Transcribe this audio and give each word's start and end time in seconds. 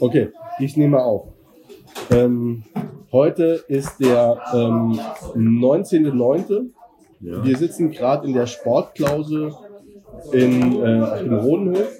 Okay, 0.00 0.30
ich 0.58 0.76
nehme 0.76 1.02
auf. 1.02 1.28
Ähm, 2.10 2.64
heute 3.12 3.64
ist 3.68 3.98
der 4.00 4.40
ähm, 4.52 4.98
19.09. 5.34 6.70
Ja. 7.20 7.44
Wir 7.44 7.56
sitzen 7.56 7.90
gerade 7.90 8.26
in 8.26 8.34
der 8.34 8.46
Sportklause 8.46 9.52
in, 10.32 10.82
äh, 10.82 11.20
im 11.20 11.34
Rodenhof 11.34 11.92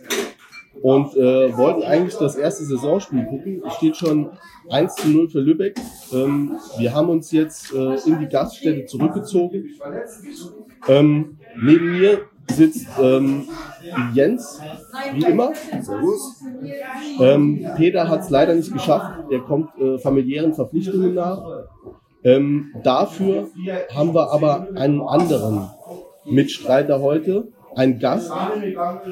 und 0.83 1.17
äh, 1.17 1.57
wollten 1.57 1.83
eigentlich 1.85 2.17
das 2.17 2.35
erste 2.35 2.65
Saisonspiel 2.65 3.25
gucken. 3.27 3.63
Es 3.65 3.75
steht 3.75 3.97
schon 3.97 4.31
1 4.71 4.97
zu 4.97 5.09
0 5.09 5.29
für 5.31 5.41
Lübeck. 5.41 5.77
Ähm, 6.13 6.59
wir 6.79 6.93
haben 6.95 7.09
uns 7.09 7.31
jetzt 7.31 7.73
äh, 7.73 7.95
in 8.07 8.19
die 8.19 8.29
Gaststätte 8.29 8.87
zurückgezogen. 8.87 9.71
Ähm, 10.89 11.39
neben 11.63 11.93
mir 11.93 12.23
sitzt 12.51 12.87
ähm, 13.01 13.49
Jens, 14.15 14.61
wie 15.15 15.25
immer. 15.25 15.53
Servus. 15.81 16.43
Ähm, 17.21 17.67
Peter 17.77 18.09
hat 18.09 18.21
es 18.21 18.31
leider 18.31 18.55
nicht 18.55 18.73
geschafft. 18.73 19.25
Er 19.31 19.41
kommt 19.41 19.71
äh, 19.79 19.99
familiären 19.99 20.55
Verpflichtungen 20.55 21.15
nach. 21.15 21.43
Ähm, 22.23 22.75
dafür 22.83 23.49
haben 23.95 24.15
wir 24.15 24.33
aber 24.33 24.69
einen 24.77 25.03
anderen 25.03 25.69
Mitstreiter 26.25 27.03
heute, 27.03 27.49
einen 27.77 27.99
Gast, 27.99 28.33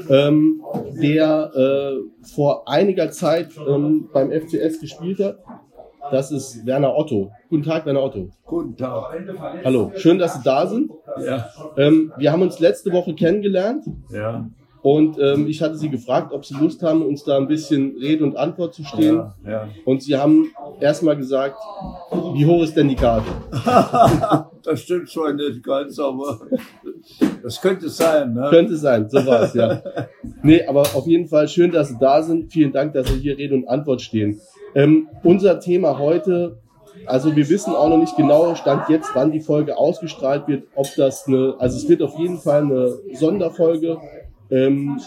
ähm, 0.09 0.63
der 1.01 1.51
äh, 1.55 2.27
vor 2.35 2.69
einiger 2.69 3.11
Zeit 3.11 3.51
ähm, 3.69 4.09
beim 4.13 4.31
FCS 4.31 4.81
gespielt 4.81 5.19
hat. 5.21 5.39
Das 6.13 6.31
ist 6.31 6.67
Werner 6.67 6.95
Otto. 6.95 7.33
Guten 7.49 7.63
Tag, 7.63 7.87
Werner 7.87 8.03
Otto. 8.03 8.29
Guten 8.45 8.77
Tag. 8.77 9.15
Hallo, 9.65 9.93
schön, 9.97 10.19
dass 10.19 10.35
Sie 10.35 10.43
da 10.45 10.67
sind. 10.67 10.91
Ja. 11.25 11.49
Ähm, 11.79 12.13
wir 12.19 12.31
haben 12.31 12.43
uns 12.43 12.61
letzte 12.61 12.93
Woche 12.93 13.15
kennengelernt. 13.15 13.87
Ja. 14.11 14.47
Und 14.83 15.19
ähm, 15.19 15.47
ich 15.47 15.63
hatte 15.63 15.77
sie 15.77 15.89
gefragt, 15.89 16.33
ob 16.33 16.45
sie 16.45 16.55
Lust 16.55 16.83
haben, 16.83 17.01
uns 17.03 17.25
da 17.25 17.39
ein 17.39 17.47
bisschen 17.47 17.97
Rede 17.99 18.25
und 18.25 18.37
Antwort 18.37 18.75
zu 18.75 18.85
stehen. 18.85 19.15
Ja. 19.15 19.51
ja. 19.51 19.69
Und 19.87 20.03
sie 20.03 20.15
haben 20.17 20.49
erstmal 20.81 21.17
gesagt, 21.17 21.57
wie 22.35 22.45
hoch 22.45 22.63
ist 22.63 22.77
denn 22.77 22.89
die 22.89 22.97
Karte? 22.97 23.31
Das 24.65 24.83
stimmt 24.83 25.11
schon 25.11 25.35
nicht 25.35 25.65
ganz, 25.65 25.99
aber 25.99 26.39
das 27.43 27.61
könnte 27.61 27.89
sein. 27.89 28.33
Ne? 28.33 28.47
Könnte 28.49 28.77
sein, 28.77 29.09
so 29.09 29.27
war 29.27 29.43
es, 29.43 29.55
ja. 29.55 29.83
Nee, 30.45 30.65
aber 30.65 30.83
auf 30.83 31.05
jeden 31.09 31.27
Fall 31.27 31.49
schön, 31.49 31.73
dass 31.73 31.89
Sie 31.89 31.99
da 31.99 32.23
sind. 32.23 32.53
Vielen 32.53 32.71
Dank, 32.71 32.93
dass 32.93 33.09
Sie 33.09 33.19
hier 33.19 33.37
Rede 33.37 33.57
und 33.57 33.67
Antwort 33.67 34.03
stehen. 34.03 34.41
Ähm, 34.75 35.09
unser 35.23 35.61
Thema 35.61 35.99
heute, 35.99 36.59
also 37.07 37.35
wir 37.37 37.49
wissen 37.49 37.75
auch 37.75 37.89
noch 37.89 37.99
nicht 37.99 38.17
genau, 38.17 38.55
stand 38.55 38.89
jetzt, 38.89 39.11
wann 39.15 39.33
die 39.33 39.41
Folge 39.41 39.77
ausgestrahlt 39.77 40.49
wird, 40.49 40.65
ob 40.75 40.87
das 40.97 41.27
eine, 41.27 41.55
also 41.59 41.77
es 41.77 41.89
wird 41.89 42.03
auf 42.03 42.19
jeden 42.19 42.39
Fall 42.39 42.63
eine 42.63 42.99
Sonderfolge. 43.15 43.99
Ähm, 44.51 45.01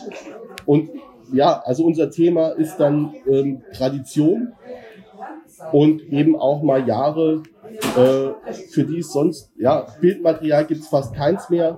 und 0.65 0.89
ja, 1.31 1.61
also 1.65 1.83
unser 1.85 2.11
Thema 2.11 2.49
ist 2.49 2.77
dann 2.77 3.13
ähm, 3.27 3.61
Tradition 3.73 4.53
und 5.71 6.01
eben 6.11 6.35
auch 6.35 6.61
mal 6.61 6.87
Jahre, 6.87 7.43
äh, 7.97 8.53
für 8.71 8.83
die 8.83 8.99
es 8.99 9.11
sonst, 9.11 9.51
ja, 9.57 9.85
Bildmaterial 9.99 10.65
gibt 10.65 10.81
es 10.81 10.87
fast 10.87 11.13
keins 11.15 11.49
mehr. 11.49 11.77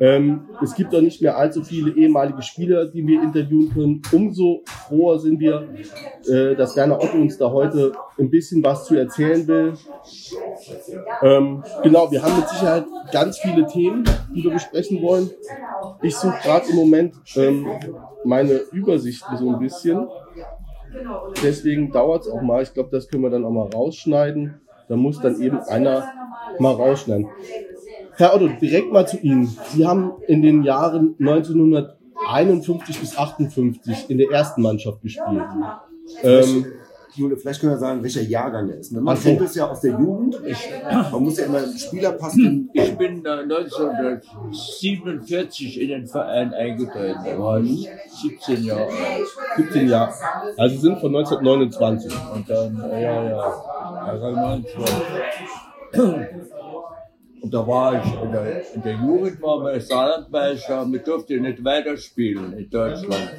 Ähm, 0.00 0.48
es 0.62 0.74
gibt 0.74 0.94
auch 0.94 1.02
nicht 1.02 1.20
mehr 1.20 1.36
allzu 1.36 1.62
viele 1.62 1.92
ehemalige 1.92 2.40
Spieler, 2.40 2.86
die 2.86 3.06
wir 3.06 3.22
interviewen 3.22 3.70
können. 3.70 4.02
Umso 4.12 4.62
froher 4.64 5.18
sind 5.18 5.38
wir, 5.40 5.68
äh, 6.26 6.56
dass 6.56 6.74
Werner 6.74 6.96
Otto 6.96 7.18
uns 7.18 7.36
da 7.36 7.50
heute 7.50 7.92
ein 8.18 8.30
bisschen 8.30 8.64
was 8.64 8.86
zu 8.86 8.96
erzählen 8.96 9.46
will. 9.46 9.74
Ähm, 11.22 11.62
genau, 11.82 12.10
wir 12.10 12.22
haben 12.22 12.34
mit 12.36 12.48
Sicherheit 12.48 12.86
ganz 13.12 13.38
viele 13.38 13.66
Themen, 13.66 14.04
die 14.34 14.42
wir 14.42 14.52
besprechen 14.52 15.02
wollen. 15.02 15.28
Ich 16.00 16.16
suche 16.16 16.38
gerade 16.42 16.70
im 16.70 16.76
Moment 16.76 17.16
ähm, 17.36 17.66
meine 18.24 18.54
Übersichten 18.72 19.36
so 19.36 19.50
ein 19.50 19.58
bisschen. 19.58 20.08
Deswegen 21.42 21.92
dauert 21.92 22.22
es 22.22 22.30
auch 22.30 22.40
mal. 22.40 22.62
Ich 22.62 22.72
glaube, 22.72 22.88
das 22.90 23.06
können 23.06 23.22
wir 23.22 23.30
dann 23.30 23.44
auch 23.44 23.50
mal 23.50 23.68
rausschneiden. 23.68 24.60
Da 24.90 24.96
muss 24.96 25.20
dann 25.20 25.40
eben 25.40 25.58
einer 25.60 26.12
mal 26.58 26.74
rausschneiden. 26.74 27.28
Herr 28.16 28.34
Otto, 28.34 28.48
direkt 28.60 28.92
mal 28.92 29.06
zu 29.06 29.18
Ihnen. 29.18 29.46
Sie 29.68 29.86
haben 29.86 30.14
in 30.26 30.42
den 30.42 30.64
Jahren 30.64 31.14
1951 31.20 32.98
bis 32.98 33.16
58 33.16 34.10
in 34.10 34.18
der 34.18 34.32
ersten 34.32 34.62
Mannschaft 34.62 35.00
gespielt. 35.02 35.44
Ähm, 36.24 36.66
Jule, 37.14 37.36
vielleicht 37.36 37.60
können 37.60 37.72
wir 37.72 37.78
sagen, 37.78 38.02
welcher 38.02 38.22
Jahrgang 38.22 38.68
er 38.68 38.78
ist. 38.78 38.90
ne? 38.92 39.00
Man 39.00 39.16
kennt 39.20 39.40
es 39.40 39.54
ja 39.54 39.68
aus 39.68 39.80
der 39.80 39.92
Jugend. 39.92 40.40
Man 41.12 41.22
muss 41.22 41.38
ja 41.38 41.46
immer 41.46 41.58
einen 41.58 41.78
Spielerpass 41.78 42.34
den 42.34 42.68
Ich 42.72 42.96
bin 42.96 43.24
äh, 43.24 43.28
1947 43.28 45.80
in 45.80 45.88
den 45.88 46.06
Verein 46.06 46.54
eingetreten. 46.54 47.18
Da 47.24 47.36
war 47.38 47.60
ich 47.60 47.88
17 48.22 48.64
Jahre 48.64 48.86
alt. 48.86 49.26
17 49.56 49.88
Jahre. 49.88 50.12
Also 50.56 50.76
Sie 50.76 50.82
sind 50.82 51.00
von 51.00 51.12
1929. 51.14 52.12
Und 52.34 52.48
dann, 52.48 52.80
ja, 52.92 53.24
ja, 53.24 53.52
Jahrgang 54.06 54.34
29. 54.34 54.96
Und 57.42 57.54
da 57.54 57.66
war 57.66 57.94
ich 57.94 58.22
in 58.22 58.32
der, 58.32 58.74
in 58.74 58.82
der 58.82 58.94
Jugend, 58.96 59.40
war 59.42 59.60
man 59.60 59.80
Saarlandmeister, 59.80 60.84
man 60.84 61.02
durfte 61.02 61.40
nicht 61.40 61.64
weiterspielen 61.64 62.52
in 62.52 62.68
Deutschland. 62.68 63.32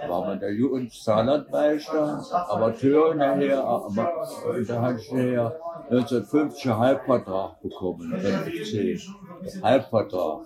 Da 0.00 0.08
war 0.08 0.22
man 0.22 0.34
in 0.34 0.40
der 0.40 0.54
Jugend 0.54 0.92
Saarlandmeister, 0.92 2.24
Amateur 2.48 3.14
nachher, 3.14 3.62
aber 3.62 4.26
da 4.66 4.80
hatte 4.80 5.00
ich 5.00 5.12
nachher 5.12 5.60
1950 5.90 6.70
einen 6.70 6.78
Halbvertrag 6.78 7.60
bekommen, 7.60 8.12
FC. 8.18 8.98
Halbvertrag. 9.62 10.40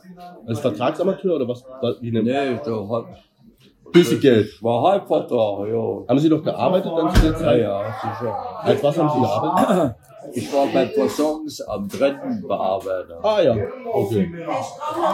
Als 0.47 0.59
Vertragsamateur 0.59 1.36
oder 1.36 1.48
was? 1.48 1.64
Wie? 2.00 2.10
Nee, 2.10 2.59
so 2.64 3.06
Bisschen 3.92 4.20
Geld. 4.20 4.62
war 4.62 4.82
Halbvertrag, 4.92 5.69
ja. 5.69 6.08
Haben 6.08 6.19
Sie 6.19 6.28
noch 6.28 6.42
gearbeitet 6.42 6.92
dann 6.97 7.14
zu 7.14 7.20
der 7.22 7.30
Ja, 7.32 7.36
Zeit? 7.38 7.60
ja, 7.60 7.84
sicher. 7.84 8.36
Als 8.62 8.82
was 8.82 8.98
haben 8.98 9.08
Sie 9.10 9.20
gearbeitet? 9.20 9.97
Ich 10.34 10.53
war 10.54 10.66
beim 10.72 10.88
Versorgungsamt 10.88 12.00
Rentenbearbeiter. 12.00 13.19
Ah 13.22 13.41
ja, 13.42 13.54
okay. 13.92 14.30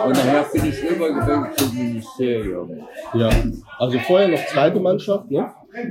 Und 0.07 0.13
nachher 0.13 0.45
bin 0.53 0.67
ich 0.67 0.83
rübergewechselt 0.83 1.59
zum 1.59 1.75
Ministerium. 1.77 2.71
Ja. 3.15 3.29
Also 3.79 3.99
vorher 4.01 4.29
noch 4.29 4.47
zweite 4.47 4.79
Mannschaft, 4.79 5.31
ne? 5.31 5.51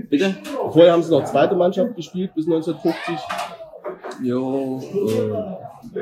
Bitte? 0.09 0.35
Vorher 0.71 0.93
haben 0.93 1.03
Sie 1.03 1.11
noch 1.11 1.25
zweite 1.25 1.55
Mannschaft 1.55 1.95
gespielt 1.95 2.31
bis 2.35 2.45
1950. 2.45 3.15
Jo, 4.23 4.79
äh, 4.79 5.97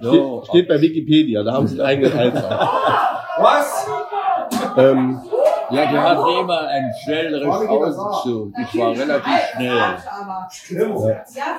Steht, 0.00 0.14
jo, 0.14 0.42
steht 0.48 0.68
bei 0.68 0.80
Wikipedia, 0.80 1.42
da 1.42 1.52
haben 1.52 1.66
Sie 1.66 1.80
einen 1.80 1.86
eigenen 1.88 2.18
Eintrag. 2.18 2.68
Was? 3.38 3.86
Ähm, 4.76 5.20
ja, 5.72 5.90
die 5.90 5.98
hatten 5.98 6.40
immer 6.40 6.60
einen 6.68 6.92
schnelleren 7.02 7.50
Außenzug. 7.50 8.52
Ich 8.58 8.78
war 8.78 8.90
relativ 8.92 9.32
schnell. 9.54 9.96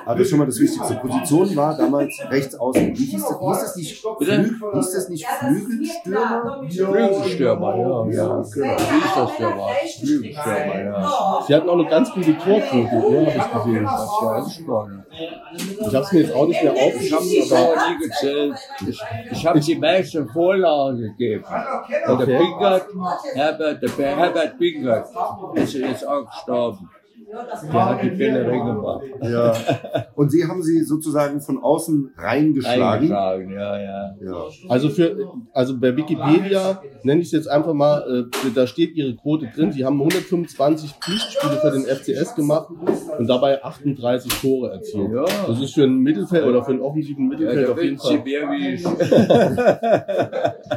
Aber 0.06 0.16
das 0.16 0.22
ist 0.22 0.30
schon 0.30 0.40
mal 0.40 0.46
das 0.46 0.60
Wichtigste. 0.60 0.96
Position 0.96 1.56
war 1.56 1.76
damals 1.78 2.14
rechts 2.30 2.56
außen. 2.56 2.98
Wie 2.98 3.06
hieß 3.06 3.26
das, 3.28 3.40
hieß 3.40 3.62
das 3.62 3.76
nicht, 3.76 4.04
Bitte? 4.20 4.44
Flü 4.44 4.56
hieß 4.74 4.92
das 4.94 5.10
nicht 5.10 5.26
Flügelstürmer? 5.28 6.62
Flügelstürmer, 6.70 7.76
ja, 7.78 7.84
ja, 7.84 8.44
genau. 8.54 8.78
Wie 8.78 8.98
ist 8.98 9.16
das 9.16 9.38
der 9.38 9.58
war? 9.58 9.70
Flügelstürmer, 10.00 10.84
ja. 10.84 11.44
Sie 11.48 11.56
hatten 11.56 11.70
auch 11.70 11.74
eine 11.74 11.88
ganz 11.88 12.12
gute 12.12 12.38
Torquote, 12.38 12.76
ne, 12.76 13.34
habe 13.34 13.38
ich 13.38 13.64
gesehen. 13.64 13.84
Das 13.84 14.00
war 14.22 14.50
spannend. 14.50 15.04
Ich 15.12 15.88
habe 15.96 16.06
es 16.06 16.12
mir 16.12 16.22
jetzt 16.22 16.34
auch 16.36 16.48
nicht 16.48 16.64
mehr 16.64 16.74
Ich 16.74 16.80
habe 16.82 17.20
aufgeschrieben, 17.20 17.30
die 17.30 17.52
aber 17.52 17.62
Dauer 17.62 17.76
nie 17.90 18.08
gezählt. 18.08 18.56
Ich, 18.88 19.02
ich 19.32 19.46
habe 19.46 19.60
die 19.60 19.76
meisten 19.76 20.30
Vorlagen 20.30 20.98
gegeben. 20.98 21.44
Und 22.08 22.20
der 22.20 22.28
Okay. 22.32 22.38
Bingert, 22.38 22.86
Herbert, 23.34 23.82
der 23.82 23.90
Herbert 24.06 24.58
Bingert, 24.58 25.08
ist 25.56 25.74
jetzt 25.74 26.08
auch 26.08 26.26
gestorben. 26.26 26.90
Der 27.72 27.86
hat 27.86 28.04
die 28.04 28.10
Bälle 28.10 28.46
reingemacht. 28.46 29.06
Ja. 29.22 29.54
Und 30.16 30.32
Sie 30.32 30.46
haben 30.46 30.62
sie 30.62 30.84
sozusagen 30.84 31.40
von 31.40 31.64
außen 31.64 32.14
reingeschlagen. 32.18 33.12
Eingeschlagen, 33.14 33.52
ja, 33.52 33.80
ja. 33.80 34.16
Ja. 34.22 34.46
also 34.68 34.90
für 34.90 35.32
also 35.54 35.80
bei 35.80 35.96
Wikipedia 35.96 36.82
nenne 37.04 37.22
ich 37.22 37.28
es 37.28 37.32
jetzt 37.32 37.48
einfach 37.48 37.74
mal, 37.74 38.28
äh, 38.28 38.50
da 38.54 38.68
steht 38.68 38.96
Ihre 38.96 39.16
Quote 39.16 39.48
drin. 39.48 39.72
Sie 39.72 39.86
haben 39.86 40.00
125 40.00 40.96
Pflichtspiele 41.02 41.58
für 41.62 41.72
den 41.72 41.86
FCS 41.86 42.36
gemacht 42.36 42.70
und 43.18 43.28
dabei 43.30 43.64
38 43.64 44.42
Tore 44.42 44.72
erzielt. 44.72 45.12
Ja. 45.14 45.26
Das 45.48 45.62
ist 45.62 45.74
für 45.74 45.84
ein 45.84 46.00
Mittelfeld 46.00 46.46
oder 46.46 46.64
für 46.64 46.72
einen 46.72 46.82
offensiven 46.82 47.32
Ja, 47.32 47.38
Mittelfeld 47.38 47.68
da 47.68 47.72
auf 47.72 47.82
jeden 47.82 47.98
Fall. 47.98 48.22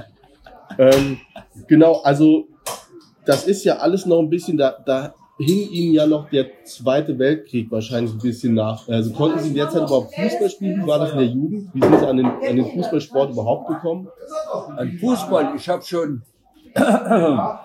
Ähm, 0.76 1.19
genau, 1.69 2.00
also 2.03 2.49
das 3.26 3.47
ist 3.47 3.65
ja 3.65 3.76
alles 3.76 4.06
noch 4.06 4.19
ein 4.19 4.31
bisschen, 4.31 4.56
da, 4.56 4.76
da 4.85 5.15
hing 5.38 5.69
Ihnen 5.71 5.94
ja 5.94 6.06
noch 6.06 6.29
der 6.31 6.47
Zweite 6.65 7.19
Weltkrieg 7.19 7.71
wahrscheinlich 7.71 8.12
ein 8.12 8.19
bisschen 8.19 8.55
nach. 8.55 8.88
Also 8.88 9.12
konnten 9.12 9.41
Sie 9.41 9.49
in 9.49 9.55
der 9.55 9.69
Zeit 9.69 9.82
überhaupt 9.82 10.15
Fußball 10.15 10.50
spielen? 10.50 10.87
War 10.87 11.00
das 11.00 11.12
in 11.12 11.19
der 11.19 11.26
Jugend? 11.26 11.71
Wie 11.75 11.81
sind 11.81 11.99
Sie 11.99 12.06
an 12.06 12.17
den, 12.17 12.26
an 12.26 12.56
den 12.56 12.67
Fußballsport 12.67 13.31
überhaupt 13.31 13.69
gekommen? 13.69 14.09
An 14.76 14.93
Fußball, 15.00 15.55
ich 15.56 15.69
habe 15.69 15.82
schon. 15.82 16.23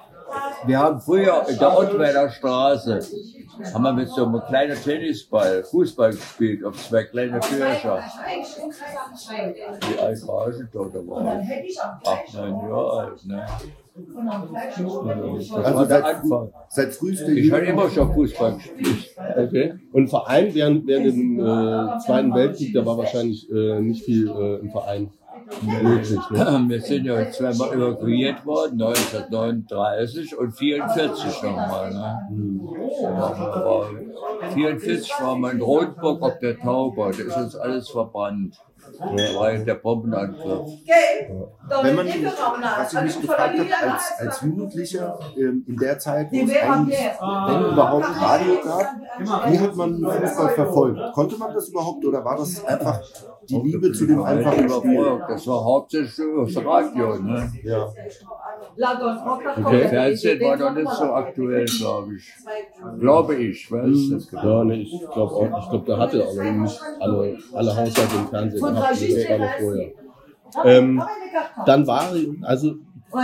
Wir 0.65 0.77
haben 0.77 0.99
früher 0.99 1.47
in 1.47 1.57
der 1.57 1.77
Ottweiler 1.77 2.29
Straße, 2.29 2.99
haben 3.73 3.83
wir 3.83 3.93
mit 3.93 4.09
so 4.09 4.25
einem 4.25 4.41
kleinen 4.41 4.75
Tennisball 4.75 5.63
Fußball 5.63 6.11
gespielt 6.11 6.63
auf 6.65 6.77
zwei 6.77 7.05
kleine 7.05 7.39
Kircher. 7.39 8.03
Wie 9.87 9.99
alt 9.99 10.27
war 10.27 10.49
ich 10.49 10.57
da? 10.71 10.79
Da 10.93 11.07
war 11.07 11.41
ich 11.63 11.79
acht, 11.81 12.33
neun 12.33 12.69
Jahre 12.69 12.91
alt. 12.91 13.25
Ne? 13.25 13.45
Das 14.07 15.65
Also 15.65 15.77
war 15.79 15.85
der 15.85 15.87
seit, 15.87 16.05
Anfang. 16.05 16.49
seit 16.69 16.93
frühester 16.93 17.29
Ich 17.29 17.51
habe 17.51 17.65
immer 17.65 17.89
schon 17.89 18.13
Fußball 18.13 18.55
gespielt. 18.55 19.15
Okay. 19.37 19.73
Und 19.91 20.09
Verein 20.09 20.53
während, 20.53 20.87
während 20.87 21.05
dem 21.07 21.39
äh, 21.39 21.97
Zweiten 22.05 22.33
Weltkrieg, 22.33 22.73
da 22.73 22.85
war 22.85 22.97
wahrscheinlich 22.97 23.49
äh, 23.51 23.79
nicht 23.81 24.03
viel 24.03 24.29
äh, 24.29 24.55
im 24.59 24.69
Verein 24.71 25.09
möglich. 25.61 26.19
Ne? 26.31 26.65
Wir 26.67 26.81
sind 26.81 27.05
ja 27.05 27.29
zweimal 27.31 27.73
evakuiert 27.73 28.45
worden, 28.45 28.81
1939 28.81 30.37
und 30.37 30.51
44 30.51 31.43
nochmal. 31.43 31.91
Ne? 31.91 32.19
Ja, 33.01 33.09
aber 33.09 33.89
44 34.53 35.11
waren 35.21 35.41
wir 35.41 35.51
in 35.51 35.61
Rotburg 35.61 36.21
auf 36.21 36.39
der 36.39 36.57
Tauber, 36.59 37.11
da 37.11 37.23
ist 37.23 37.37
uns 37.37 37.55
alles 37.55 37.89
verbrannt. 37.89 38.55
Da 38.97 39.39
war 39.39 39.51
der 39.53 39.75
Bombenangriff. 39.75 40.67
Wenn 41.81 41.95
man, 41.95 42.07
was 42.07 42.93
ich 42.93 43.01
mich 43.01 43.21
gefragt 43.21 43.59
habe, 43.59 43.91
als, 43.91 44.13
als 44.19 44.41
Jugendlicher 44.41 45.19
ähm, 45.37 45.63
in 45.67 45.77
der 45.77 45.99
Zeit, 45.99 46.31
wo 46.31 46.35
es 46.37 46.55
eigentlich, 46.55 46.97
wenn 46.97 47.71
überhaupt 47.73 48.21
Radio 48.21 48.55
gab, 48.63 48.87
wie 49.51 49.59
hat 49.59 49.75
man 49.75 50.01
Fußball 50.01 50.49
verfolgt? 50.49 51.13
Konnte 51.13 51.37
man 51.37 51.53
das 51.53 51.69
überhaupt 51.69 52.05
oder 52.05 52.23
war 52.23 52.37
das 52.37 52.63
einfach 52.65 53.01
die 53.47 53.59
Liebe 53.59 53.91
zu 53.91 54.05
dem 54.05 54.23
einfachen 54.23 54.69
Spiel? 54.69 55.21
Das 55.27 55.47
war 55.47 55.63
hauptsächlich 55.63 56.53
das 56.53 56.65
Radio. 56.65 57.15
Ne? 57.19 57.51
Ja. 57.63 57.87
Okay. 59.65 59.87
Fernsehen 59.87 60.39
war 60.41 60.57
noch 60.57 60.73
nicht 60.73 60.91
so 60.91 61.03
aktuell, 61.05 61.65
glaube 61.65 62.15
ich. 62.15 62.33
Glaube 62.99 63.35
ich, 63.35 63.71
weiß 63.71 64.09
das 64.11 64.27
genau. 64.27 64.63
Ja, 64.63 64.71
ich 64.75 64.99
glaube 65.13 65.33
auch, 65.33 65.63
ich 65.63 65.69
glaube, 65.69 65.85
da 65.87 65.97
hatte 65.97 66.25
auch 66.25 66.33
noch 66.33 66.51
nicht 66.51 66.79
alle, 66.99 67.37
alle 67.53 67.75
Haushalte 67.75 68.15
im 68.15 68.27
Fernsehen 68.27 68.61
gehabt. 68.61 69.01
Das 69.01 69.29
war 69.29 69.37
noch 69.37 69.59
vorher. 69.59 69.91
Ähm, 70.65 71.03
dann 71.65 71.85
war, 71.87 72.05
also 72.43 72.75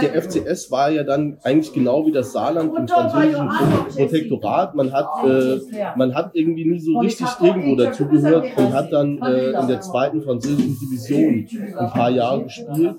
der 0.02 0.20
FCS 0.22 0.72
war 0.72 0.90
ja 0.90 1.04
dann 1.04 1.38
eigentlich 1.44 1.72
genau 1.74 2.06
wie 2.08 2.12
das 2.12 2.32
Saarland 2.34 2.76
im 2.76 2.88
französischen 2.88 3.50
Protektorat. 3.96 4.74
Man 4.76 4.92
hat, 4.92 5.08
äh, 5.24 5.60
man 5.96 6.16
hat 6.16 6.32
irgendwie 6.34 6.66
nie 6.66 6.80
so 6.80 6.98
richtig 6.98 7.28
irgendwo 7.40 7.76
dazugehört 7.76 8.46
und 8.58 8.74
hat 8.74 8.92
dann 8.92 9.22
äh, 9.22 9.52
in 9.52 9.68
der 9.68 9.82
zweiten 9.82 10.22
französischen 10.24 10.78
Division 10.80 11.48
ein 11.78 11.90
paar 11.92 12.10
Jahre 12.10 12.44
gespielt. 12.44 12.96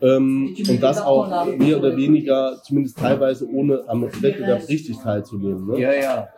Ähm, 0.00 0.54
und 0.68 0.82
das 0.82 1.00
auch 1.00 1.46
mehr 1.56 1.78
oder 1.78 1.96
weniger, 1.96 2.60
zumindest 2.62 2.98
teilweise 2.98 3.48
ohne 3.48 3.84
am 3.86 4.02
Wettbewerb 4.02 4.68
richtig 4.68 4.98
teilzunehmen. 4.98 5.66
Ne? 5.66 5.80
Ja, 5.80 5.92
ja. 5.92 6.28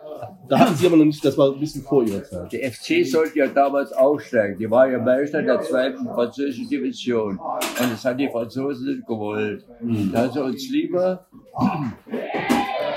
Da 0.47 0.59
hatten 0.59 0.75
sie 0.75 0.87
aber 0.87 0.97
noch 0.97 1.05
nicht, 1.05 1.23
das 1.23 1.37
war 1.37 1.53
ein 1.53 1.59
bisschen 1.59 1.83
vor 1.83 2.03
ihrer 2.03 2.23
Zeit. 2.23 2.51
Der 2.51 2.71
FC 2.71 3.05
sollte 3.05 3.39
ja 3.39 3.47
damals 3.47 3.93
aufsteigen. 3.93 4.57
Die 4.57 4.69
war 4.69 4.89
ja 4.89 4.99
Meister 4.99 5.41
der 5.41 5.61
zweiten 5.61 6.05
französischen 6.05 6.67
Division. 6.67 7.37
Und 7.39 7.91
das 7.91 8.03
hat 8.03 8.19
die 8.19 8.27
Franzosen 8.27 8.87
nicht 8.87 9.07
gewollt. 9.07 9.65
Da 10.11 10.23
hat 10.23 10.33
sie 10.33 10.43
uns 10.43 10.69
lieber 10.69 11.25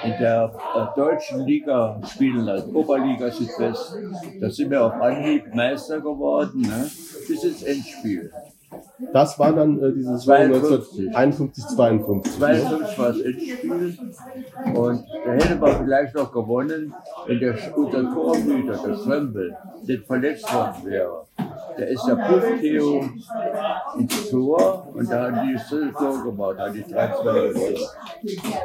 in 0.05 0.13
der 0.19 0.53
äh, 0.75 0.99
deutschen 0.99 1.47
Liga 1.47 2.01
spielen 2.07 2.45
lassen, 2.45 2.75
Oberliga 2.75 3.31
Südwest. 3.31 3.97
Da 4.41 4.51
sind 4.51 4.71
wir 4.71 4.85
auf 4.85 4.95
Anhieb 4.95 5.55
Meister 5.55 6.01
geworden, 6.01 6.63
ne? 6.63 6.91
bis 7.29 7.45
ins 7.45 7.63
Endspiel. 7.63 8.33
Das 9.13 9.39
war 9.39 9.53
dann 9.53 9.83
äh, 9.83 9.93
dieses 9.93 10.23
52. 10.23 11.15
1951, 11.15 11.65
52. 11.77 12.33
52 12.35 12.99
war 12.99 13.09
das 13.09 13.21
Endspiel. 13.21 13.99
Und 14.75 15.05
da 15.25 15.33
hätte 15.33 15.57
man 15.57 15.85
vielleicht 15.85 16.15
noch 16.15 16.33
gewonnen, 16.33 16.95
wenn 17.27 17.41
der 17.41 17.57
unser 17.77 18.13
Torhüter, 18.13 18.81
der 18.87 18.97
Schrempel, 18.97 19.57
nicht 19.87 20.07
verletzt 20.07 20.55
worden 20.55 20.85
wäre. 20.85 21.27
Da 21.77 21.85
ist 21.85 22.07
der 22.07 22.17
Puff 22.17 22.45
Theo 22.61 23.05
ins 23.99 24.31
Tor 24.31 24.89
und 24.95 25.11
da 25.11 25.31
haben 25.31 25.49
die 25.49 25.55
das 25.55 25.69
Tor 25.69 26.25
gemacht, 26.25 26.57
da 26.59 26.67
haben 26.67 26.75
die 26.75 26.85
3-2 26.85 27.49
gewonnen. 27.49 27.77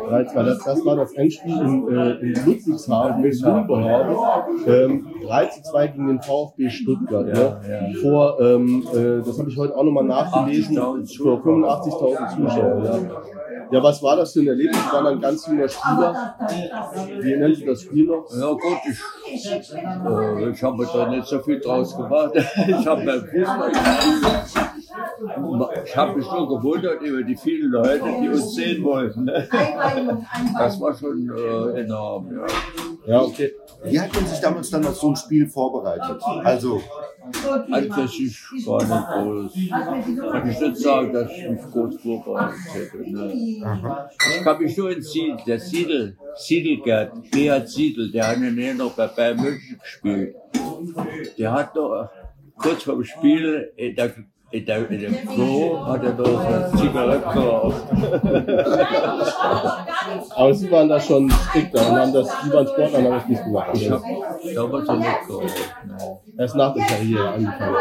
13, 0.09 0.45
das, 0.45 0.63
das 0.63 0.85
war 0.85 0.95
das 0.95 1.13
Endspiel 1.13 1.59
in, 1.59 1.87
äh, 1.89 2.11
in 2.19 2.45
Ludwigshafen, 2.45 3.23
in 3.23 3.31
Wimberhaven. 3.31 4.15
Ähm, 4.67 5.07
3 5.25 5.45
zu 5.45 5.61
2 5.63 5.87
gegen 5.87 6.07
den 6.07 6.21
VfB 6.21 6.69
Stuttgart. 6.69 7.27
Ja, 7.27 7.33
ne? 7.33 7.91
ja. 7.93 8.01
Vor, 8.01 8.39
ähm, 8.41 8.87
äh, 8.93 9.25
das 9.25 9.39
habe 9.39 9.49
ich 9.49 9.57
heute 9.57 9.75
auch 9.75 9.83
nochmal 9.83 10.05
nachgelesen, 10.05 10.77
80.000 10.77 11.17
vor 11.21 11.39
85.000 11.39 12.35
Zuschauern. 12.35 12.83
Ja. 12.83 13.21
Ja, 13.71 13.83
was 13.83 14.01
war 14.03 14.15
das 14.15 14.33
für 14.33 14.41
ein 14.41 14.47
Erlebnis? 14.47 14.77
Ich 14.77 14.93
war 14.93 15.03
dann 15.03 15.15
ein 15.15 15.21
ganz 15.21 15.47
junger 15.47 15.67
Spieler. 15.67 16.35
Wie 17.19 17.35
nennt 17.35 17.55
sich 17.55 17.65
das 17.65 17.81
Spiel 17.81 18.05
noch? 18.05 18.25
Ja 18.31 18.51
gut, 18.51 18.77
ich, 18.85 19.51
äh, 19.51 20.49
ich 20.49 20.63
habe 20.63 20.87
da 20.93 21.09
nicht 21.09 21.27
so 21.27 21.39
viel 21.39 21.59
draus 21.59 21.95
gemacht. 21.95 22.33
Ich 22.67 22.85
habe 22.85 23.03
beim 23.05 23.21
Fußball 23.21 23.71
ich 25.83 25.97
habe 25.97 26.17
mich 26.17 26.31
nur 26.31 26.47
gewundert 26.47 27.01
über 27.01 27.23
die 27.23 27.35
vielen 27.35 27.71
Leute, 27.71 28.03
die 28.21 28.29
uns 28.29 28.55
sehen 28.55 28.83
wollten. 28.83 29.25
ne? 29.25 29.47
Das 30.57 30.79
war 30.79 30.93
schon 30.93 31.29
äh, 31.29 31.81
enorm. 31.81 32.31
Ja. 32.33 32.45
Ja, 33.07 33.21
okay. 33.21 33.53
Wie 33.83 33.99
hat 33.99 34.13
man 34.13 34.25
sich 34.27 34.39
damals 34.39 34.69
dann 34.69 34.85
auf 34.85 34.97
so 34.97 35.09
ein 35.09 35.15
Spiel 35.15 35.47
vorbereitet? 35.47 36.21
Also, 36.43 36.81
Eigentlich 37.71 37.89
gar 37.89 38.03
nicht 38.03 39.07
groß. 39.13 39.53
Kann 40.31 40.49
ich 40.49 40.59
nicht 40.59 40.77
sagen, 40.77 41.13
dass 41.13 41.31
ich 41.31 41.49
mich 41.49 41.61
groß 41.71 42.01
vorbereitet 42.01 42.59
hätte. 42.73 43.09
Ne? 43.09 44.09
Ich 44.37 44.43
kann 44.43 44.61
mich 44.61 44.77
nur 44.77 44.91
entsieden. 44.91 45.39
Der 45.45 45.59
Siedel, 45.59 46.17
Siedelgert, 46.35 47.13
Gerhard 47.31 47.69
Siedel, 47.69 48.11
der 48.11 48.27
hat 48.27 48.37
ja 48.39 48.73
noch 48.73 48.93
bei 48.93 49.07
Bayern 49.07 49.41
München 49.41 49.79
gespielt. 49.79 50.35
Der 51.37 51.51
hat 51.51 51.75
noch 51.75 52.09
kurz 52.57 52.83
vor 52.83 52.95
dem 52.95 53.03
Spiel 53.03 53.71
in 53.75 53.95
der 53.95 54.13
in, 54.49 54.65
der, 54.65 54.89
in 54.89 54.99
dem 54.99 55.27
Klo 55.27 55.85
hat 55.85 56.03
er 56.03 56.13
noch 56.13 56.25
so 56.25 56.37
eine 56.37 56.71
Zigarette 56.77 57.33
geraucht. 57.33 57.83
Aber 60.35 60.53
sie 60.53 60.71
waren 60.71 60.87
da 60.87 60.99
schon 60.99 61.29
strikter 61.29 61.89
und 61.89 61.99
haben 61.99 62.13
das, 62.13 62.29
sie 62.43 62.53
waren 62.53 62.67
Sportler 62.67 62.99
und 62.99 63.05
haben 63.05 63.13
das 63.13 63.27
nicht 63.27 63.43
gemacht. 63.43 63.69
Ich 63.73 63.89
habe 63.89 64.03
damals 64.55 64.87
noch 64.87 64.97
nicht 64.97 65.27
geraucht. 65.27 65.53
Erst 66.37 66.55
nach 66.55 66.73
der 66.73 66.85
Karriere 66.85 67.29
angefangen. 67.29 67.75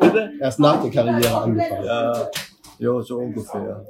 Bitte? 0.00 0.32
Erst 0.40 0.60
nach 0.60 0.82
der 0.82 0.90
Karriere 0.90 1.40
angefangen. 1.40 1.84
Ja, 1.84 2.12
ja, 2.78 3.00
so 3.00 3.18
ungefähr. 3.18 3.84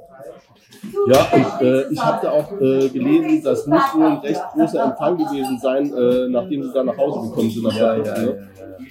Ja, 1.07 1.27
und 1.33 1.61
äh, 1.65 1.89
ich 1.91 1.99
habe 2.03 2.19
da 2.21 2.31
auch 2.31 2.51
äh, 2.59 2.89
gelesen, 2.89 3.41
das 3.43 3.67
muss 3.67 3.81
wohl 3.93 4.03
ein 4.05 4.17
recht 4.17 4.41
großer 4.53 4.83
Empfang 4.83 5.17
gewesen 5.17 5.59
sein, 5.61 5.93
äh, 5.93 6.27
nachdem 6.29 6.63
sie 6.63 6.73
da 6.73 6.83
nach 6.83 6.97
Hause 6.97 7.29
gekommen 7.29 7.49
sind. 7.49 7.63
Nach 7.63 7.75
Ja, 7.75 7.93
Frankfurt, 7.95 8.17
ja, 8.17 8.23
ja. 8.23 8.31
ne? 8.31 8.49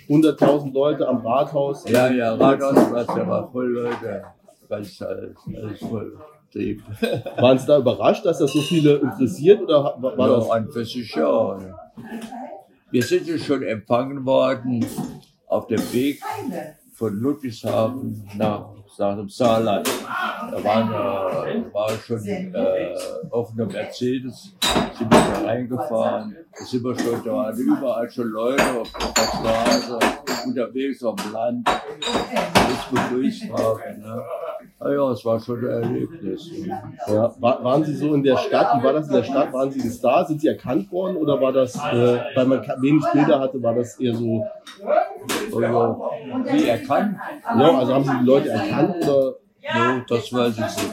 100.000 0.08 0.72
Leute 0.72 1.08
am 1.08 1.26
Rathaus. 1.26 1.84
Ja, 1.88 2.08
ja, 2.10 2.34
Rathausplatz, 2.34 3.14
der 3.14 3.28
war 3.28 3.50
voll 3.50 3.68
Leute. 3.68 4.24
Ganz 4.68 5.00
alles, 5.02 5.36
alles 5.54 5.78
voll. 5.80 6.16
Waren 7.36 7.58
Sie 7.58 7.66
da 7.66 7.78
überrascht, 7.78 8.24
dass 8.24 8.38
das 8.38 8.52
so 8.52 8.60
viele 8.60 8.94
interessiert 8.98 9.60
oder 9.62 9.96
war, 9.98 10.16
war 10.16 10.28
Ja, 10.28 10.36
das? 10.36 10.50
an 10.50 10.68
für 10.70 10.84
sich 10.84 11.12
ja. 11.14 11.58
Wir 12.92 13.02
sind 13.02 13.26
ja 13.26 13.36
schon 13.38 13.62
empfangen 13.64 14.24
worden 14.24 14.86
auf 15.48 15.66
dem 15.66 15.80
Weg 15.92 16.20
von 16.92 17.12
Ludwigshafen 17.18 18.28
nach, 18.38 18.66
nach 18.98 19.16
dem 19.16 19.28
Saarland. 19.28 19.90
Da 20.50 20.64
waren, 20.64 20.88
äh, 20.90 21.74
war 21.74 21.90
schon 21.90 22.24
äh, 22.26 22.94
offener 23.30 23.66
Mercedes, 23.66 24.54
sind 24.98 25.10
wir 25.10 25.42
da 25.42 25.46
reingefahren. 25.46 26.36
Da 26.56 26.64
sind 26.64 26.84
wir 26.84 26.98
schon, 26.98 27.24
da 27.24 27.32
waren 27.32 27.56
überall 27.56 28.10
schon 28.10 28.28
Leute 28.28 28.62
auf 28.80 28.90
der 28.92 29.22
Straße, 29.22 29.98
unterwegs 30.46 31.02
auf 31.02 31.16
dem 31.16 31.32
Land, 31.32 31.68
uns 31.68 32.84
begrüßt 32.90 33.52
haben. 33.52 34.00
Ne? 34.00 34.22
Ah 34.80 34.90
ja, 34.90 35.10
es 35.12 35.24
war 35.24 35.40
schon 35.40 35.60
ein 35.60 35.82
Erlebnis. 35.82 36.50
Ja, 37.06 37.34
war, 37.38 37.64
waren 37.64 37.84
Sie 37.84 37.94
so 37.94 38.12
in 38.14 38.22
der 38.22 38.36
Stadt? 38.36 38.78
Wie 38.78 38.84
war 38.84 38.92
das 38.92 39.06
in 39.08 39.14
der 39.14 39.22
Stadt? 39.22 39.52
Waren 39.52 39.70
Sie 39.70 39.80
ein 39.80 39.90
Star? 39.90 40.26
Sind 40.26 40.40
Sie 40.40 40.48
erkannt 40.48 40.90
worden 40.92 41.16
oder 41.16 41.40
war 41.40 41.52
das, 41.52 41.74
äh, 41.76 42.18
weil 42.34 42.46
man 42.46 42.60
wenig 42.80 43.04
Bilder 43.12 43.40
hatte, 43.40 43.62
war 43.62 43.74
das 43.74 43.98
eher 43.98 44.14
so? 44.14 44.44
Also, 45.46 46.10
wie 46.50 46.68
er 46.68 46.78
kann, 46.78 47.20
Ja, 47.44 47.78
also 47.78 47.94
haben 47.94 48.04
Sie 48.04 48.18
die 48.20 48.26
Leute 48.26 48.50
erkannt 48.50 48.96
oder? 49.08 49.36
No, 49.72 50.00
das 50.08 50.32
weiß 50.32 50.52
ich 50.54 50.60
nicht. 50.60 50.92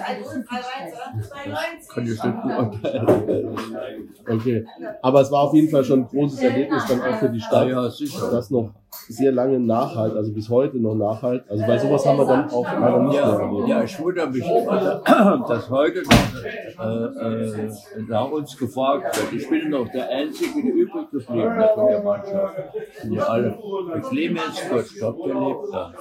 Das 1.78 1.88
kann 1.90 2.04
ich 2.04 2.10
nicht 2.10 2.44
beurteilen. 2.44 4.10
Okay. 4.30 4.66
Aber 5.02 5.22
es 5.22 5.32
war 5.32 5.42
auf 5.42 5.54
jeden 5.54 5.70
Fall 5.70 5.84
schon 5.84 6.02
ein 6.02 6.08
großes 6.08 6.42
Erlebnis 6.42 6.86
dann 6.88 7.02
auch 7.02 7.16
für 7.18 7.30
die 7.30 7.40
Ja, 7.40 7.46
Stadt. 7.46 7.68
ja, 7.70 7.90
sicher. 7.90 8.30
Das 8.32 8.50
noch 8.50 8.72
sehr 9.08 9.32
lange 9.32 9.60
nachhalt, 9.60 10.16
also 10.16 10.32
bis 10.34 10.50
heute 10.50 10.78
noch 10.78 10.96
nachhalt. 10.96 11.44
Also 11.50 11.66
bei 11.66 11.78
sowas 11.78 12.06
haben 12.06 12.18
wir 12.18 12.26
dann 12.26 12.50
auch 12.50 12.64
leider 12.66 13.00
nicht 13.00 13.14
mehr 13.14 13.22
Ja, 13.22 13.40
erlebt. 13.40 13.68
ja, 13.68 13.84
ich 13.84 14.00
wundere 14.00 14.28
mich 14.30 14.46
immer, 14.46 15.44
dass 15.48 15.70
heute 15.70 16.04
noch 16.04 16.44
äh, 16.84 17.46
äh, 17.46 17.72
nach 18.08 18.30
uns 18.32 18.58
gefragt 18.58 19.18
wird. 19.18 19.42
Ich 19.42 19.50
bin 19.50 19.70
noch 19.70 19.88
der 19.90 20.10
Einzige, 20.10 20.62
der 20.62 20.74
übrig 20.74 21.10
geblieben 21.10 21.60
ist 21.62 21.72
von 21.74 21.88
der 21.88 22.04
Mannschaft. 22.04 22.56
Die 23.04 23.20
alle. 23.20 23.58
Der 23.94 24.02
Clemens 24.02 24.62
Gott, 24.70 24.86
ich 24.86 24.98
glaube, 24.98 25.20
der 25.26 25.36
lebt 25.40 25.74
da. 25.74 25.94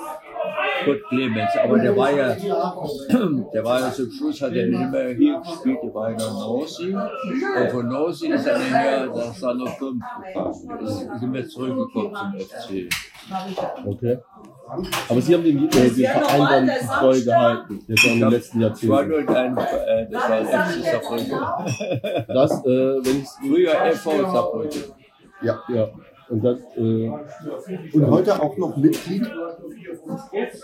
Gott 0.85 1.03
Clemens, 1.09 1.51
aber 1.63 1.79
der 1.79 1.97
war 1.97 2.11
ja, 2.11 2.35
der 3.53 3.65
war 3.65 3.81
ja 3.81 3.93
zum 3.93 4.11
Schluss, 4.11 4.41
hat 4.41 4.53
er 4.53 4.67
nicht 4.67 4.91
mehr 4.91 5.09
hier 5.15 5.41
gespielt, 5.41 5.79
der 5.83 5.95
war 5.95 6.11
ja 6.11 6.17
nach 6.17 6.33
Nossi. 6.33 6.95
Und 6.95 7.71
von 7.71 7.89
Nossi 7.89 8.29
ist 8.29 8.47
er 8.47 8.59
nach 9.07 9.35
Sano 9.35 9.67
5 9.67 9.79
gegangen. 9.81 10.85
Ist, 10.85 11.21
sind 11.21 11.33
wir 11.35 11.49
zurückgekommen 11.49 12.15
zum 12.15 12.41
FC. 12.41 12.89
Okay. 13.87 14.19
Aber 15.09 15.21
Sie 15.21 15.35
haben 15.35 15.45
den, 15.45 15.69
äh, 15.69 15.91
den 15.91 16.07
Verein 16.07 16.67
dann 16.67 17.01
treu 17.01 17.21
gehalten, 17.21 17.81
jetzt 17.89 18.05
auch 18.05 18.13
in 18.13 18.21
den 18.21 18.31
letzten 18.31 18.61
Das 18.61 18.89
war 18.89 19.03
Jahrzehnten. 19.03 19.27
nur 19.27 19.37
ein, 19.37 19.57
äh, 19.59 20.09
das 20.11 20.31
war 20.31 20.41
FC 20.41 20.85
Saarbrücken. 20.85 22.27
Das, 22.29 22.65
äh, 22.65 22.69
wenn 23.05 23.23
ich 23.23 23.29
Früher 23.29 23.73
FV 23.93 24.33
Saarbrücken. 24.33 24.83
Ja. 25.43 25.59
ja, 25.69 25.89
und 26.31 26.45
das, 26.45 26.59
äh, 26.77 27.11
Und 27.93 28.07
heute 28.09 28.41
auch 28.41 28.57
noch 28.57 28.77
Mitglied. 28.77 29.27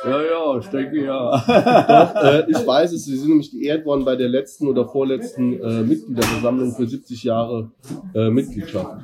Ja, 0.04 0.22
ja, 0.22 0.58
ich 0.58 0.66
denke 0.68 1.04
ja. 1.04 1.30
Doch, 2.14 2.22
äh, 2.22 2.44
ich 2.48 2.66
weiß 2.66 2.92
es, 2.92 3.04
Sie 3.04 3.16
sind 3.16 3.30
nämlich 3.30 3.50
geehrt 3.50 3.84
worden 3.84 4.04
bei 4.04 4.14
der 4.14 4.28
letzten 4.28 4.68
oder 4.68 4.86
vorletzten 4.86 5.60
äh, 5.60 5.82
Mitgliederversammlung 5.82 6.72
für 6.72 6.86
70 6.86 7.24
Jahre 7.24 7.72
äh, 8.14 8.30
Mitgliedschaft. 8.30 9.02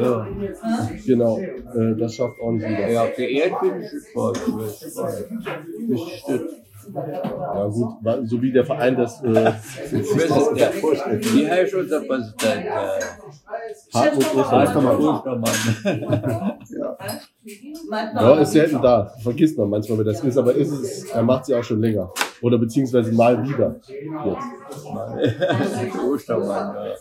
ja. 0.00 0.28
Genau, 1.04 1.38
äh, 1.38 1.96
das 1.98 2.14
schafft 2.14 2.38
ordentlich 2.40 2.70
wieder. 2.70 2.90
Ja, 2.90 3.06
geehrt 3.06 3.60
bin 3.60 3.80
ich. 3.80 3.92
Ich 5.90 6.18
stimmt. 6.20 6.50
Ja 6.92 7.66
gut, 7.66 8.28
so 8.28 8.42
wie 8.42 8.52
der 8.52 8.64
Verein 8.64 8.96
das 8.96 9.22
äh, 9.22 9.52
Ich 9.90 10.14
weiß 10.14 10.30
es 10.30 10.52
nicht. 10.52 11.34
Wie 11.34 11.50
heißt 11.50 11.74
unser 11.74 12.00
Präsident? 12.00 12.66
Ja, 18.14 18.34
ist 18.40 18.52
selten 18.52 18.80
da. 18.82 19.12
Vergisst 19.22 19.56
man 19.58 19.68
manchmal, 19.70 19.98
wer 19.98 20.04
das 20.04 20.22
ist, 20.24 20.38
aber 20.38 20.54
ist 20.54 20.70
es, 20.72 21.04
er 21.10 21.22
macht 21.22 21.44
sie 21.46 21.54
auch 21.54 21.62
schon 21.62 21.80
länger. 21.80 22.10
Oder 22.42 22.58
beziehungsweise 22.58 23.12
mal 23.12 23.40
wieder. 23.42 23.76
Jetzt. 23.80 23.92
Ostermann, 25.98 26.76
ja. 26.76 26.94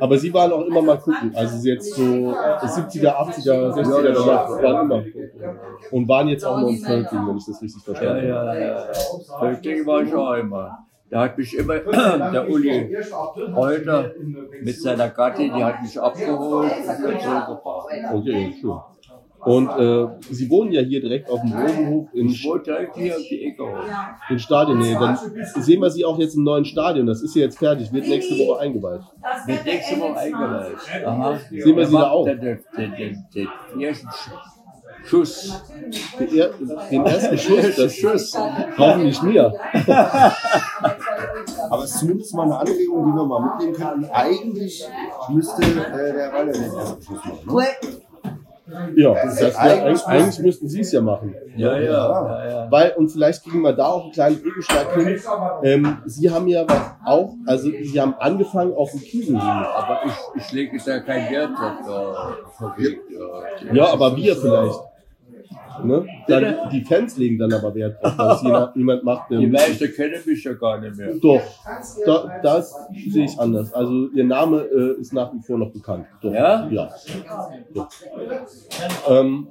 Aber 0.00 0.18
sie 0.18 0.32
waren 0.32 0.52
auch 0.52 0.62
immer 0.62 0.82
mal 0.82 0.98
gucken. 0.98 1.32
Also 1.34 1.58
sie 1.58 1.70
jetzt 1.70 1.94
so 1.94 2.02
70er, 2.02 3.14
80er, 3.14 3.74
60er 3.74 4.12
danach 4.12 4.50
waren 4.62 4.90
immer. 4.90 5.04
Und 5.90 6.08
waren 6.08 6.28
jetzt 6.28 6.44
auch 6.44 6.60
noch 6.60 6.68
im 6.68 6.78
Völkling, 6.78 7.26
wenn 7.28 7.36
ich 7.36 7.46
das 7.46 7.60
richtig 7.62 7.82
Ja, 7.86 7.94
verstanden 7.94 8.32
habe. 8.32 8.60
ja, 8.60 8.76
ja. 8.76 8.86
Flüchtling 9.38 9.86
war 9.86 10.02
ich 10.02 10.14
auch 10.14 10.34
immer. 10.34 10.85
Da 11.10 11.20
hat 11.22 11.38
mich 11.38 11.56
immer 11.56 11.78
der 12.32 12.48
Uli 12.50 12.96
Reuter 13.54 14.12
mit 14.62 14.80
seiner 14.80 15.08
Gattin, 15.10 15.52
die 15.54 15.62
hat 15.64 15.82
mich 15.82 16.00
abgeholt 16.00 16.72
und 16.72 16.86
dann 16.88 17.20
zurückgebracht. 17.20 17.88
Okay, 18.12 18.54
schön. 18.60 18.78
Und 19.44 19.68
äh, 19.68 20.08
Sie 20.30 20.50
wohnen 20.50 20.72
ja 20.72 20.80
hier 20.80 21.00
direkt 21.00 21.30
auf 21.30 21.40
dem 21.40 21.52
Rosenhof 21.52 22.08
in, 22.14 22.28
Ich 22.30 22.44
wohne 22.44 22.62
direkt 22.64 22.96
hier 22.96 23.16
um 23.16 23.22
die 23.22 23.44
Ecke 23.46 23.62
hoch. 23.62 23.84
in 24.28 24.38
Stadionnähe. 24.40 24.98
Dann 24.98 25.16
sehen 25.62 25.80
wir 25.80 25.90
Sie 25.90 26.04
auch 26.04 26.18
jetzt 26.18 26.34
im 26.34 26.42
neuen 26.42 26.64
Stadion. 26.64 27.06
Das 27.06 27.22
ist 27.22 27.36
ja 27.36 27.42
jetzt 27.42 27.58
fertig, 27.58 27.92
wird 27.92 28.08
nächste 28.08 28.34
Woche 28.34 28.60
eingeweiht. 28.60 29.02
Wird 29.46 29.64
nächste 29.64 30.00
Woche 30.00 30.18
eingeweiht. 30.18 30.76
Aha. 31.06 31.38
Sehen 31.50 31.76
wir 31.76 31.86
Sie 31.86 31.92
da 31.92 32.10
auch? 32.10 32.26
Schuss. 35.06 35.62
Den, 36.18 36.36
er, 36.36 36.50
den 36.90 37.06
ersten 37.06 37.38
Schuss, 37.38 37.76
das 37.76 37.94
Schuss. 37.94 38.36
hoffentlich 38.76 39.22
mir. 39.22 39.52
Aber 41.70 41.84
es 41.84 41.90
ist 41.92 42.00
zumindest 42.00 42.34
mal 42.34 42.44
eine 42.44 42.58
Anregung, 42.58 43.06
die 43.06 43.16
wir 43.16 43.24
mal 43.24 43.40
mitnehmen 43.40 43.74
können. 43.74 44.10
Eigentlich 44.12 44.88
müsste 45.28 45.62
äh, 45.62 46.12
der 46.12 46.32
Ralle 46.32 46.52
den 46.52 46.64
ersten 46.64 47.02
Schuss 47.02 47.24
machen. 47.24 47.54
Ne? 48.68 48.92
Ja, 48.96 49.14
das 49.14 49.40
wär, 49.40 49.60
eigentlich, 49.60 50.04
eigentlich 50.06 50.38
müssten 50.40 50.68
Sie 50.68 50.80
es 50.80 50.90
ja 50.90 51.00
machen. 51.00 51.32
Ja, 51.54 51.78
ja, 51.78 51.80
ja, 51.80 52.48
ja. 52.48 52.70
Weil, 52.70 52.94
und 52.96 53.08
vielleicht 53.08 53.44
kriegen 53.44 53.62
wir 53.62 53.72
da 53.72 53.86
auch 53.86 54.02
einen 54.02 54.12
kleinen 54.12 54.42
Brückenschlag 54.42 54.92
hin. 54.94 55.20
Ähm, 55.62 55.98
Sie 56.04 56.28
haben 56.28 56.48
ja 56.48 56.66
auch, 57.04 57.34
also 57.46 57.70
Sie 57.70 58.00
haben 58.00 58.14
angefangen 58.18 58.74
auf 58.74 58.90
dem 58.90 59.00
Kiesel. 59.02 59.36
Aber 59.36 60.00
ich, 60.06 60.42
ich 60.42 60.52
lege 60.52 60.78
da 60.84 60.98
kein 60.98 61.30
Wert 61.30 61.50
drauf. 61.56 62.74
Ja, 62.76 63.72
Ja, 63.72 63.92
aber 63.92 64.16
wir 64.16 64.34
vielleicht. 64.34 64.80
Ne? 65.84 66.06
Dann, 66.26 66.56
die 66.72 66.82
Fans 66.82 67.16
legen 67.16 67.38
dann 67.38 67.52
aber 67.52 67.74
Wert 67.74 68.02
drauf, 68.02 68.16
dass 68.16 68.42
jeder, 68.42 68.72
jemand 68.76 69.04
macht. 69.04 69.30
Die 69.30 69.46
meisten 69.46 69.92
kennen 69.92 70.20
mich 70.24 70.44
ja 70.44 70.52
gar 70.54 70.80
nicht 70.80 70.96
mehr. 70.96 71.14
doch, 71.20 71.42
da, 72.04 72.40
das 72.42 72.74
sehe 73.08 73.24
ich 73.24 73.38
anders. 73.38 73.72
Also 73.72 74.08
Ihr 74.14 74.24
Name 74.24 74.62
äh, 74.62 75.00
ist 75.00 75.12
nach 75.12 75.32
wie 75.32 75.40
vor 75.40 75.58
noch 75.58 75.70
bekannt. 75.70 76.06
Doch. 76.20 76.32
Ja? 76.32 76.68
Ja. 76.68 76.90
Doch. 77.74 77.88
Ähm, 79.08 79.48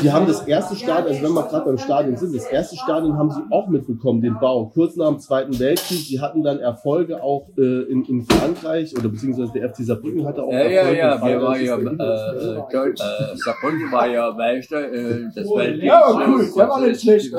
Sie 0.00 0.12
haben 0.12 0.26
das 0.26 0.42
erste 0.46 0.74
Stadion, 0.74 1.08
also 1.14 1.22
wenn 1.22 1.32
wir 1.34 1.42
gerade 1.44 1.64
beim 1.66 1.78
Stadion 1.78 2.16
sind, 2.16 2.34
das 2.34 2.46
erste 2.46 2.76
Stadion 2.76 3.16
haben 3.16 3.30
Sie 3.30 3.40
auch 3.50 3.68
mitbekommen, 3.68 4.20
den 4.20 4.38
Bau, 4.40 4.66
kurz 4.66 4.96
nach 4.96 5.08
dem 5.08 5.18
Zweiten 5.20 5.58
Weltkrieg. 5.58 5.98
Sie 5.98 6.20
hatten 6.20 6.42
dann 6.42 6.58
Erfolge 6.58 7.22
auch 7.22 7.46
äh, 7.56 7.82
in, 7.90 8.04
in 8.06 8.22
Frankreich 8.22 8.92
oder 8.98 9.08
beziehungsweise 9.08 9.52
der 9.52 9.68
FC 9.70 9.84
Saarbrücken 9.84 10.26
hatte 10.26 10.42
auch 10.42 10.52
Ja, 10.52 10.58
ja, 10.68 10.80
Erfolge 10.82 10.98
ja, 10.98 11.14
in 11.14 11.22
wir 11.22 11.42
waren 11.42 11.64
ja, 11.64 11.76
äh, 11.76 12.58
äh, 12.58 12.62
Deutsch- 12.72 13.00
äh, 13.00 13.36
Saarbrücken 13.36 13.92
war 13.92 14.06
ja 14.08 14.32
Meister, 14.32 14.92
äh, 14.92 15.28
das 15.34 15.46
war 15.48 15.62
Ja, 15.68 16.02
cool, 16.26 16.50
der 16.56 16.68
war 16.68 16.80
nicht 16.80 17.00
schlecht. 17.00 17.32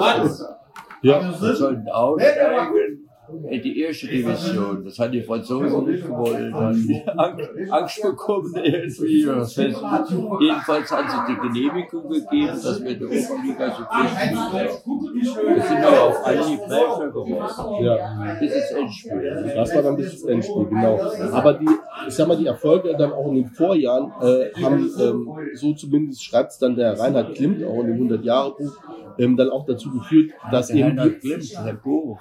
Ja, 1.01 1.21
Wir 1.41 1.55
sollten 1.55 1.89
aufsteigen 1.89 3.02
in 3.49 3.61
die 3.61 3.79
erste 3.81 4.07
Division. 4.07 4.83
Das 4.85 4.97
hat 4.99 5.13
die 5.13 5.21
Franzosen 5.21 5.85
nicht 5.85 6.05
gewollt. 6.05 6.53
Haben 6.53 6.87
die 6.87 7.01
Ang- 7.07 7.39
Angst 7.71 8.01
bekommen 8.01 8.53
irgendwie. 8.55 9.25
Jedenfalls 10.41 10.91
haben 10.91 11.07
sie 11.09 11.33
die 11.33 11.39
Genehmigung 11.47 12.09
gegeben, 12.09 12.47
dass 12.47 12.83
wir 12.83 12.97
der 12.97 13.07
Oberliga 13.07 13.71
so 13.71 13.83
spielen. 13.83 15.55
Wir 15.55 15.61
sind 15.63 15.77
aber 15.83 16.01
auf 16.03 16.25
Anhieb 16.25 16.59
Meister 16.67 17.09
geworden. 17.11 17.85
ja. 17.85 18.35
Bis 18.39 18.53
ins 18.55 18.71
Endspiel. 18.71 19.51
Das 19.55 19.75
war 19.75 19.81
dann 19.83 19.95
bis 19.97 20.13
ins 20.13 20.23
Endspiel, 20.25 20.65
genau. 20.65 20.99
Aber 21.31 21.53
die, 21.53 21.67
ich 22.07 22.13
sag 22.13 22.27
mal, 22.27 22.37
die 22.37 22.47
Erfolge 22.47 22.95
dann 22.97 23.11
auch 23.11 23.27
in 23.29 23.35
den 23.35 23.45
Vorjahren 23.47 24.11
äh, 24.21 24.51
haben, 24.61 24.89
ähm, 24.99 25.29
so 25.53 25.73
zumindest 25.73 26.23
schreibt 26.23 26.51
es 26.51 26.57
dann 26.59 26.75
der 26.75 26.99
Reinhard 26.99 27.33
Klimt 27.35 27.63
auch 27.63 27.81
in 27.83 27.87
dem 27.87 28.07
100-Jahre-Buch, 28.09 28.77
ähm, 29.19 29.37
dann 29.37 29.49
auch 29.49 29.65
dazu 29.65 29.91
geführt, 29.91 30.31
dass 30.51 30.67
Der 30.67 30.77
eben 30.77 30.87
Reinhard 30.89 31.15
die, 31.23 31.27
Klimt, 31.27 31.43
sein 31.43 31.79
Buch. 31.83 32.19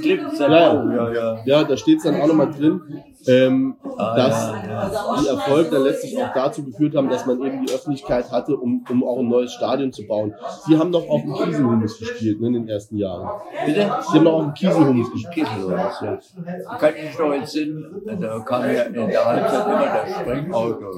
Klimt, 0.00 0.36
sein 0.36 0.50
Ja, 0.50 0.94
ja, 0.94 1.12
ja. 1.12 1.38
ja, 1.44 1.64
da 1.64 1.76
steht 1.76 1.98
es 1.98 2.04
dann 2.04 2.20
auch 2.20 2.26
nochmal 2.26 2.50
drin, 2.50 2.80
ähm, 3.26 3.76
Ah, 3.98 4.16
dass 4.16 4.52
ja, 4.66 5.20
die 5.20 5.28
Erfolge 5.28 5.70
dann 5.70 5.82
letztlich 5.82 6.22
auch 6.22 6.32
dazu 6.32 6.64
geführt 6.64 6.96
haben, 6.96 7.08
dass 7.08 7.26
man 7.26 7.42
eben 7.42 7.64
die 7.66 7.72
Öffentlichkeit 7.72 8.30
hatte, 8.30 8.56
um, 8.56 8.84
um 8.88 9.04
auch 9.04 9.18
ein 9.18 9.28
neues 9.28 9.52
Stadion 9.52 9.92
zu 9.92 10.06
bauen. 10.06 10.34
Sie 10.66 10.78
haben 10.78 10.90
noch 10.90 11.08
auf 11.08 11.22
dem 11.22 11.34
Kieselhumus 11.34 11.98
gespielt 11.98 12.40
ne, 12.40 12.48
in 12.48 12.52
den 12.54 12.68
ersten 12.68 12.96
Jahren. 12.96 13.40
Bitte? 13.66 13.90
Sie 14.10 14.18
haben 14.18 14.24
noch 14.24 14.32
auf 14.32 14.44
dem 14.44 14.54
Kieselhumus 14.54 15.12
gespielt. 15.12 15.46
Kisselhaus, 15.46 16.00
ja. 16.00 16.76
Kann 16.78 16.94
ich 16.96 17.04
mich 17.04 17.18
noch 17.18 17.32
entsinnen, 17.32 18.02
da 18.20 18.38
kam 18.40 18.62
ja 18.62 18.82
in 18.82 18.94
der 18.94 19.24
Halbzeit 19.24 19.66
immer 19.66 19.92
der 19.92 20.14
Sprengauto. 20.20 20.90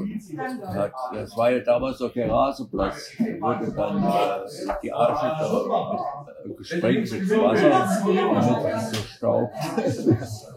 Das 1.15 1.37
war 1.37 1.51
ja 1.51 1.59
damals 1.61 2.01
noch 2.01 2.13
kein 2.13 2.31
Rasenplatz. 2.31 3.13
Da 3.19 3.25
wurde 3.41 3.73
dann 3.75 4.03
äh, 4.03 4.73
die 4.83 4.93
Arche 4.93 5.27
da 5.39 5.93
mit, 6.45 6.53
äh, 6.53 6.57
gesprengt 6.57 7.13
mit 7.13 7.31
Wasser, 7.31 7.84
damit 8.05 8.75
es 8.77 8.91
so 8.91 8.97
staubt. 9.17 9.55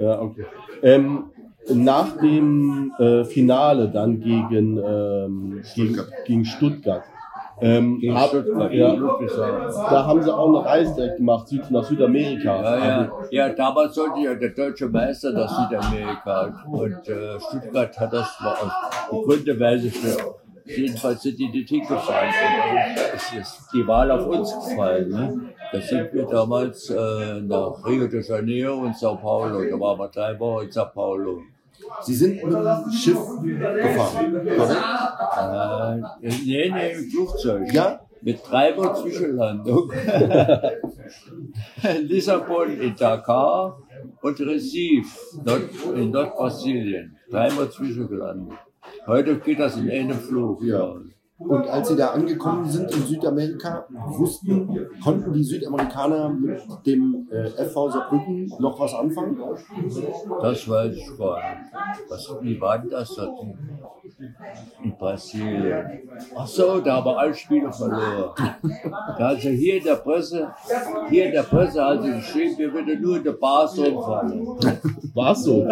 Ja, 0.00 0.18
okay. 0.22 0.46
Ähm, 0.82 1.24
nach 1.68 2.16
dem 2.16 2.92
äh, 2.98 3.24
Finale 3.24 3.88
dann 3.88 4.20
gegen, 4.20 4.78
ähm, 4.78 5.60
Stuttgart. 5.62 6.08
gegen 6.24 6.44
Stuttgart. 6.46 7.02
Ähm, 7.62 7.98
Gegen 8.00 8.16
Stuttgart, 8.16 8.72
ja, 8.72 8.90
gegen 8.90 9.02
Ludwigshafen. 9.02 9.84
da 9.90 10.06
haben 10.06 10.22
sie 10.22 10.34
auch 10.34 10.48
eine 10.48 10.64
Reise 10.64 11.14
gemacht 11.14 11.48
Süd, 11.48 11.70
nach 11.70 11.84
Südamerika. 11.84 12.62
Ja, 12.62 12.78
ja. 12.78 13.12
ja, 13.30 13.48
damals 13.50 13.94
sollte 13.94 14.20
ja 14.20 14.34
der 14.34 14.48
deutsche 14.48 14.88
Meister 14.88 15.32
nach 15.32 15.68
Südamerika. 15.68 16.64
Und 16.66 17.06
äh, 17.06 17.38
Stuttgart 17.38 18.00
hat 18.00 18.14
das 18.14 18.38
aus 18.40 19.24
Gründe, 19.24 19.60
weiß 19.60 19.84
ich 19.84 20.02
nicht. 20.02 20.24
Jedenfalls 20.64 21.22
sind 21.22 21.38
die 21.38 21.46
hingefahren. 21.46 22.28
Und 22.28 22.96
dann 22.96 23.14
ist 23.14 23.34
es 23.38 23.68
die 23.72 23.86
Wahl 23.86 24.10
auf 24.10 24.26
uns 24.26 24.54
gefallen. 24.54 25.08
Ne? 25.10 25.54
Da 25.72 25.80
sind 25.80 26.12
wir 26.12 26.26
damals 26.26 26.90
äh, 26.90 27.40
nach 27.40 27.84
Rio 27.86 28.06
de 28.08 28.22
Janeiro 28.22 28.78
und 28.80 28.96
Sao 28.96 29.16
Paulo. 29.16 29.62
Da 29.62 29.78
waren 29.78 29.98
wir 29.98 30.08
drei 30.08 30.38
Wochen 30.38 30.64
in 30.66 30.72
Sao 30.72 30.86
Paulo. 30.86 31.42
Sie 32.02 32.14
sind 32.14 32.42
mit 32.44 32.52
dem 32.52 32.92
Schiff 32.92 33.18
gefahren. 33.42 34.32
korrekt? 34.32 36.04
Äh, 36.22 36.28
nee, 36.44 36.70
nee, 36.70 36.92
im 36.92 37.10
Flugzeug. 37.10 37.72
Ja? 37.72 38.00
Mit 38.22 38.40
dreimal 38.48 38.96
Zwischenlandung. 38.96 39.90
Lissabon 42.02 42.80
in 42.80 42.94
Dakar 42.94 43.78
und 44.20 44.40
Recife 44.40 45.08
in 45.94 46.10
Nordbrasilien. 46.10 47.16
Dreimal 47.30 47.70
zwischengelandet. 47.70 48.58
Heute 49.06 49.38
geht 49.38 49.58
das 49.58 49.76
in 49.76 49.90
einem 49.90 50.18
Flug. 50.18 50.62
Ja. 50.62 50.94
Und 51.38 51.66
als 51.68 51.88
Sie 51.88 51.96
da 51.96 52.08
angekommen 52.08 52.66
sind 52.66 52.94
in 52.94 53.02
Südamerika, 53.06 53.86
wussten, 53.88 54.86
konnten 55.02 55.32
die 55.32 55.42
Südamerikaner 55.42 56.28
mit 56.28 56.60
dem 56.84 57.26
äh, 57.30 57.48
FV 57.64 57.90
Saarbrücken 57.90 58.52
noch 58.58 58.78
was 58.78 58.92
anfangen? 58.92 59.38
Das 60.42 60.68
weiß 60.68 60.94
ich 60.94 61.18
gar 61.18 61.36
nicht. 61.38 62.10
Was, 62.10 62.36
wie 62.42 62.60
war 62.60 62.78
denn 62.78 62.90
das 62.90 63.14
dort 63.14 63.42
in, 63.42 63.56
in 64.84 64.98
Brasilien? 64.98 66.10
Ach 66.36 66.46
so, 66.46 66.78
da 66.80 66.96
haben 66.96 67.06
wir 67.06 67.18
alle 67.18 67.34
Spiele 67.34 67.72
verloren. 67.72 68.34
Da 69.16 69.30
hat 69.30 69.40
sie 69.40 69.56
hier 69.56 69.78
in 69.78 69.84
der 69.84 69.96
Presse, 69.96 70.52
hier 71.08 71.24
in 71.24 71.32
der 71.32 71.44
Presse 71.44 71.82
hat 71.82 72.02
sie 72.02 72.12
geschrieben, 72.12 72.58
wir 72.58 72.70
würden 72.74 73.00
nur 73.00 73.16
in 73.16 73.24
der 73.24 73.32
Bar 73.32 73.66
so 73.66 73.82
umfallen. 73.82 74.46
War's 75.14 75.42
so? 75.42 75.66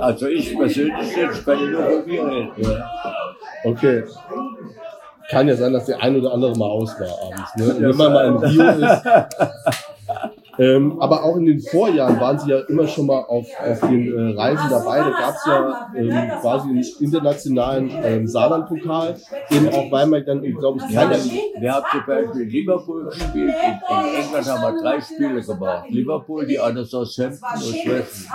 Also 0.00 0.26
ich 0.26 0.56
persönlich 0.56 1.16
jetzt 1.16 1.44
kann 1.44 1.70
nur 1.70 1.82
von 1.82 2.06
mir 2.06 2.26
reden. 2.26 2.50
Ja. 2.56 2.90
Okay. 3.64 4.04
Kann 5.28 5.48
ja 5.48 5.56
sein, 5.56 5.72
dass 5.72 5.86
der 5.86 6.00
ein 6.00 6.16
oder 6.16 6.32
andere 6.32 6.56
mal 6.56 6.70
aus 6.70 6.94
war 7.00 7.08
abends. 7.08 7.56
Ne? 7.56 7.76
Wenn 7.80 7.96
man 7.96 8.12
mal 8.12 8.26
in 8.26 8.36
Rio 8.36 8.68
ist. 8.70 9.02
Ähm, 10.58 11.00
aber 11.00 11.22
auch 11.22 11.36
in 11.36 11.44
den 11.46 11.60
Vorjahren 11.60 12.18
waren 12.18 12.38
sie 12.38 12.50
ja 12.50 12.60
immer 12.68 12.86
schon 12.86 13.06
mal 13.06 13.20
auf, 13.20 13.46
auf 13.62 13.80
den 13.80 14.06
äh, 14.16 14.40
Reisen 14.40 14.70
dabei. 14.70 14.98
Da 14.98 15.10
gab 15.10 15.34
es 15.34 15.46
ja 15.46 15.90
ähm, 15.94 16.40
quasi 16.40 16.68
einen 16.70 16.84
internationalen 17.00 17.90
ähm, 18.02 18.26
Saarland-Pokal, 18.26 19.16
eben 19.50 19.68
auch 19.68 19.90
weil 19.90 20.06
man 20.06 20.24
dann, 20.24 20.40
glaube 20.40 20.80
ich, 20.82 20.94
Ja, 20.94 21.02
keiner. 21.02 21.22
wir 21.58 21.72
haben 21.74 21.84
zum 21.90 22.06
Beispiel 22.06 22.42
Liverpool 22.44 23.04
gespielt. 23.04 23.54
In, 23.54 24.06
in 24.08 24.24
England 24.24 24.46
haben 24.48 24.62
wir 24.76 24.82
drei 24.82 25.00
Spiele 25.00 25.42
gemacht. 25.42 25.84
Liverpool, 25.90 26.46
die 26.46 26.58
anderen 26.58 26.86
Southampton 26.86 27.48
und 27.54 27.92
West. 27.92 28.26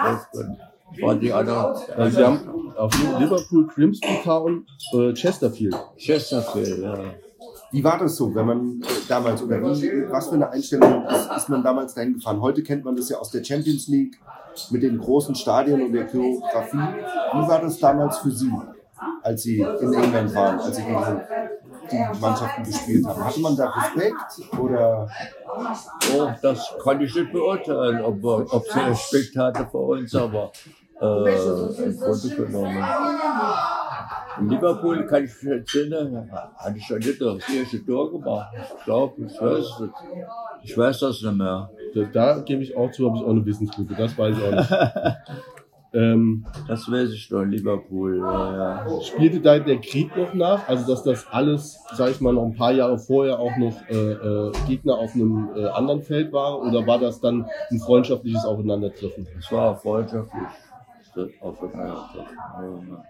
Waren 1.00 1.20
die 1.20 1.32
anderen 1.32 1.76
Also 1.96 2.18
sie 2.18 2.26
haben 2.26 2.74
auf 2.78 3.20
Liverpool, 3.20 3.68
Grimsby 3.68 4.20
Town, 4.24 4.66
äh, 4.94 5.14
Chesterfield. 5.14 5.76
Chesterfield, 5.98 6.80
ja. 6.80 6.98
Wie 7.72 7.84
war 7.84 7.98
das 7.98 8.18
so, 8.18 8.34
wenn 8.36 8.46
man 8.46 8.82
äh, 8.82 8.86
damals, 9.08 9.42
oder 9.42 9.62
wie, 9.62 10.10
was 10.10 10.28
für 10.28 10.36
eine 10.36 10.50
Einstellung 10.50 11.06
ist, 11.06 11.30
ist 11.38 11.50
man 11.50 11.64
damals 11.64 11.94
dahin 11.94 12.14
gefahren? 12.16 12.42
Heute 12.42 12.62
kennt 12.64 12.84
man 12.84 12.96
das 12.96 13.10
ja 13.10 13.18
aus 13.18 13.32
der 13.32 13.44
Champions 13.44 13.88
League 13.88 14.20
mit 14.70 14.84
den 14.84 14.98
großen 14.98 15.34
Stadien 15.36 15.82
und 15.82 15.94
der 15.94 16.06
Choreografie. 16.08 16.78
Wie 16.78 17.48
war 17.48 17.62
das 17.62 17.80
damals 17.80 18.18
für 18.18 18.32
Sie, 18.32 18.52
als 19.24 19.44
Sie 19.44 19.62
in 19.62 19.94
England 19.94 20.36
waren, 20.36 20.60
als 20.60 20.76
Sie 20.76 20.84
gegen 20.84 21.22
die 21.92 22.20
Mannschaften 22.20 22.64
gespielt 22.64 23.06
haben? 23.06 23.24
Hatte 23.24 23.40
man 23.40 23.56
da 23.56 23.70
Respekt 23.70 24.60
oder 24.60 25.10
Oh, 26.14 26.30
das 26.42 26.74
kann 26.84 27.00
ich 27.02 27.14
nicht 27.16 27.32
beurteilen, 27.32 28.02
ob, 28.02 28.24
ob 28.24 28.66
sie 28.68 28.80
Respekt 28.80 29.38
hatte 29.38 29.68
vor 29.72 29.90
uns, 29.90 30.14
aber 30.16 30.52
äh, 31.02 31.84
im 31.86 32.00
Grunde 32.00 32.30
genommen. 32.36 32.84
In 34.40 34.50
Liverpool 34.50 35.06
kann 35.08 35.26
ich 35.26 35.44
mich 35.44 35.52
entsinnen, 35.54 36.32
hatte 36.56 36.78
ich 36.78 36.88
ja 36.90 36.98
nicht 36.98 37.22
das 37.22 37.50
erste 37.50 37.86
Tor 37.86 38.12
gemacht. 38.12 38.54
Ich 38.78 38.84
glaube, 38.86 39.26
ich 39.26 39.42
weiß, 39.42 39.58
es- 39.60 39.90
ich 40.64 40.78
weiß 40.78 41.00
das 41.00 41.22
nicht 41.22 41.36
mehr. 41.36 41.70
Da, 41.94 42.04
da 42.14 42.40
gebe 42.40 42.64
ich 42.64 42.76
auch 42.78 42.90
zu, 42.92 43.08
habe 43.08 43.18
ich 43.18 43.24
auch 43.24 43.30
eine 43.30 43.46
Wissenslücke. 43.46 43.94
Das 43.96 44.18
weiß 44.18 44.36
ich 44.38 44.44
auch 44.44 44.52
nicht. 44.52 44.72
ähm, 45.94 46.46
Das 46.68 46.90
weiß 46.90 47.12
ich 47.12 47.28
doch, 47.28 47.44
Liverpool. 47.44 48.20
Ja, 48.20 48.86
ja. 48.88 49.02
spielte 49.02 49.42
da 49.42 49.60
der 49.60 49.80
Krieg 49.82 50.16
noch 50.16 50.34
nach? 50.34 50.68
Also, 50.70 50.88
dass 50.90 51.04
das 51.04 51.28
alles, 51.30 51.78
sag 51.94 52.12
ich 52.12 52.22
mal, 52.22 52.32
noch 52.34 52.44
ein 52.46 52.56
paar 52.56 52.72
Jahre 52.72 52.98
vorher 52.98 53.38
auch 53.38 53.56
noch 53.58 53.76
äh, 53.90 54.14
äh, 54.14 54.52
Gegner 54.68 54.96
auf 54.98 55.14
einem 55.14 55.50
äh, 55.56 55.66
anderen 55.68 56.02
Feld 56.02 56.32
waren? 56.32 56.70
Oder 56.70 56.88
war 56.88 57.00
das 57.00 57.20
dann 57.20 57.46
ein 57.70 57.80
freundschaftliches 57.80 58.46
Aufeinandertreffen? 58.46 59.28
Es 59.38 59.52
war 59.52 59.76
freundschaftlich. 59.76 60.42
Ja, 61.16 61.26
ja. 61.74 63.06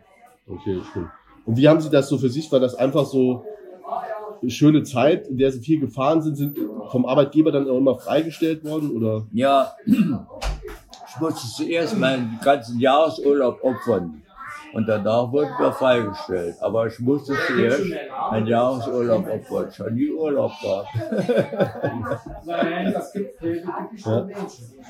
Okay, 0.48 0.82
stimmt. 0.90 1.10
Und 1.46 1.58
wie 1.58 1.68
haben 1.68 1.82
Sie 1.82 1.90
das 1.90 2.10
so 2.10 2.18
für 2.18 2.30
sich? 2.30 2.52
War 2.52 2.60
das 2.60 2.76
einfach 2.76 3.06
so 3.06 3.46
eine 4.42 4.52
schöne 4.52 4.84
Zeit, 4.84 5.28
in 5.28 5.38
der 5.38 5.52
Sie 5.52 5.60
viel 5.60 5.80
gefahren 5.80 6.22
sind, 6.22 6.36
sind 6.36 6.58
vom 6.90 7.06
Arbeitgeber 7.06 7.52
dann 7.52 7.70
auch 7.70 7.78
immer 7.78 7.98
freigestellt 7.98 8.64
worden? 8.64 8.92
Oder? 8.92 9.26
Ja, 9.32 9.76
ich 9.86 11.20
musste 11.20 11.48
zuerst 11.64 11.98
meinen 11.98 12.40
ganzen 12.44 12.80
Jahresurlaub 12.80 13.64
opfern. 13.64 14.22
Und 14.74 14.88
danach 14.88 15.32
wurden 15.32 15.52
wir 15.60 15.72
freigestellt. 15.74 16.56
Aber 16.62 16.88
ich 16.88 17.00
musste 17.00 17.34
zuerst 17.48 17.82
meinen 18.32 18.48
Jahresurlaub 18.48 19.28
opfern. 19.28 19.68
Ich 19.70 19.80
habe 19.80 19.92
nie 19.92 20.10
Urlaub 20.12 20.52
gehabt. 20.62 20.88
Ja. 24.06 24.28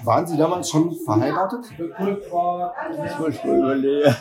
waren 0.03 0.27
Sie 0.27 0.37
damals 0.37 0.69
schon 0.69 0.93
verheiratet? 1.05 1.65
Das 1.77 3.19
muss 3.19 3.29
ich 3.29 3.43
mir 3.43 3.57
überlegen. 3.57 4.15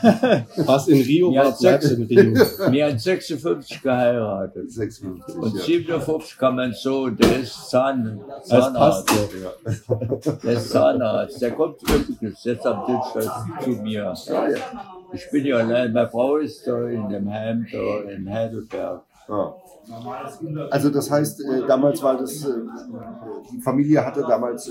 Was 0.66 0.88
in 0.88 1.00
Rio 1.02 1.34
war, 1.34 1.42
bleibt 1.44 1.58
sechs- 1.58 1.90
in 1.90 2.02
Rio. 2.04 2.34
Wir 2.70 2.86
haben 2.86 2.98
56 2.98 3.82
geheiratet. 3.82 4.70
56. 4.72 5.36
Und 5.36 5.54
ja. 5.56 5.62
57 5.62 6.38
kam 6.38 6.56
mein 6.56 6.72
Sohn, 6.72 7.16
der 7.16 7.40
ist 7.40 7.70
Zahn, 7.70 8.20
Zahnarzt. 8.42 9.10
Der 10.42 10.52
ist 10.52 10.70
Zahnarzt. 10.70 11.40
Der 11.42 11.50
kommt 11.52 11.82
übrigens 11.82 12.44
jetzt 12.44 12.66
am 12.66 12.86
Dienstag 12.86 13.46
zu 13.62 13.70
mir. 13.70 14.14
Ich 15.12 15.30
bin 15.30 15.44
ja 15.44 15.56
allein. 15.58 15.92
Meine 15.92 16.08
Frau 16.08 16.36
ist 16.36 16.66
da 16.66 16.86
in 16.88 17.08
dem 17.08 17.30
Heim 17.30 17.66
da 17.72 18.10
in 18.10 18.28
Heidelberg. 18.30 19.02
Ja. 19.28 19.54
Also 20.70 20.90
das 20.90 21.10
heißt, 21.10 21.40
äh, 21.40 21.66
damals 21.66 22.02
war 22.02 22.16
das, 22.18 22.44
äh, 22.44 22.50
die 23.52 23.60
Familie 23.60 24.04
hatte 24.04 24.22
damals, 24.22 24.70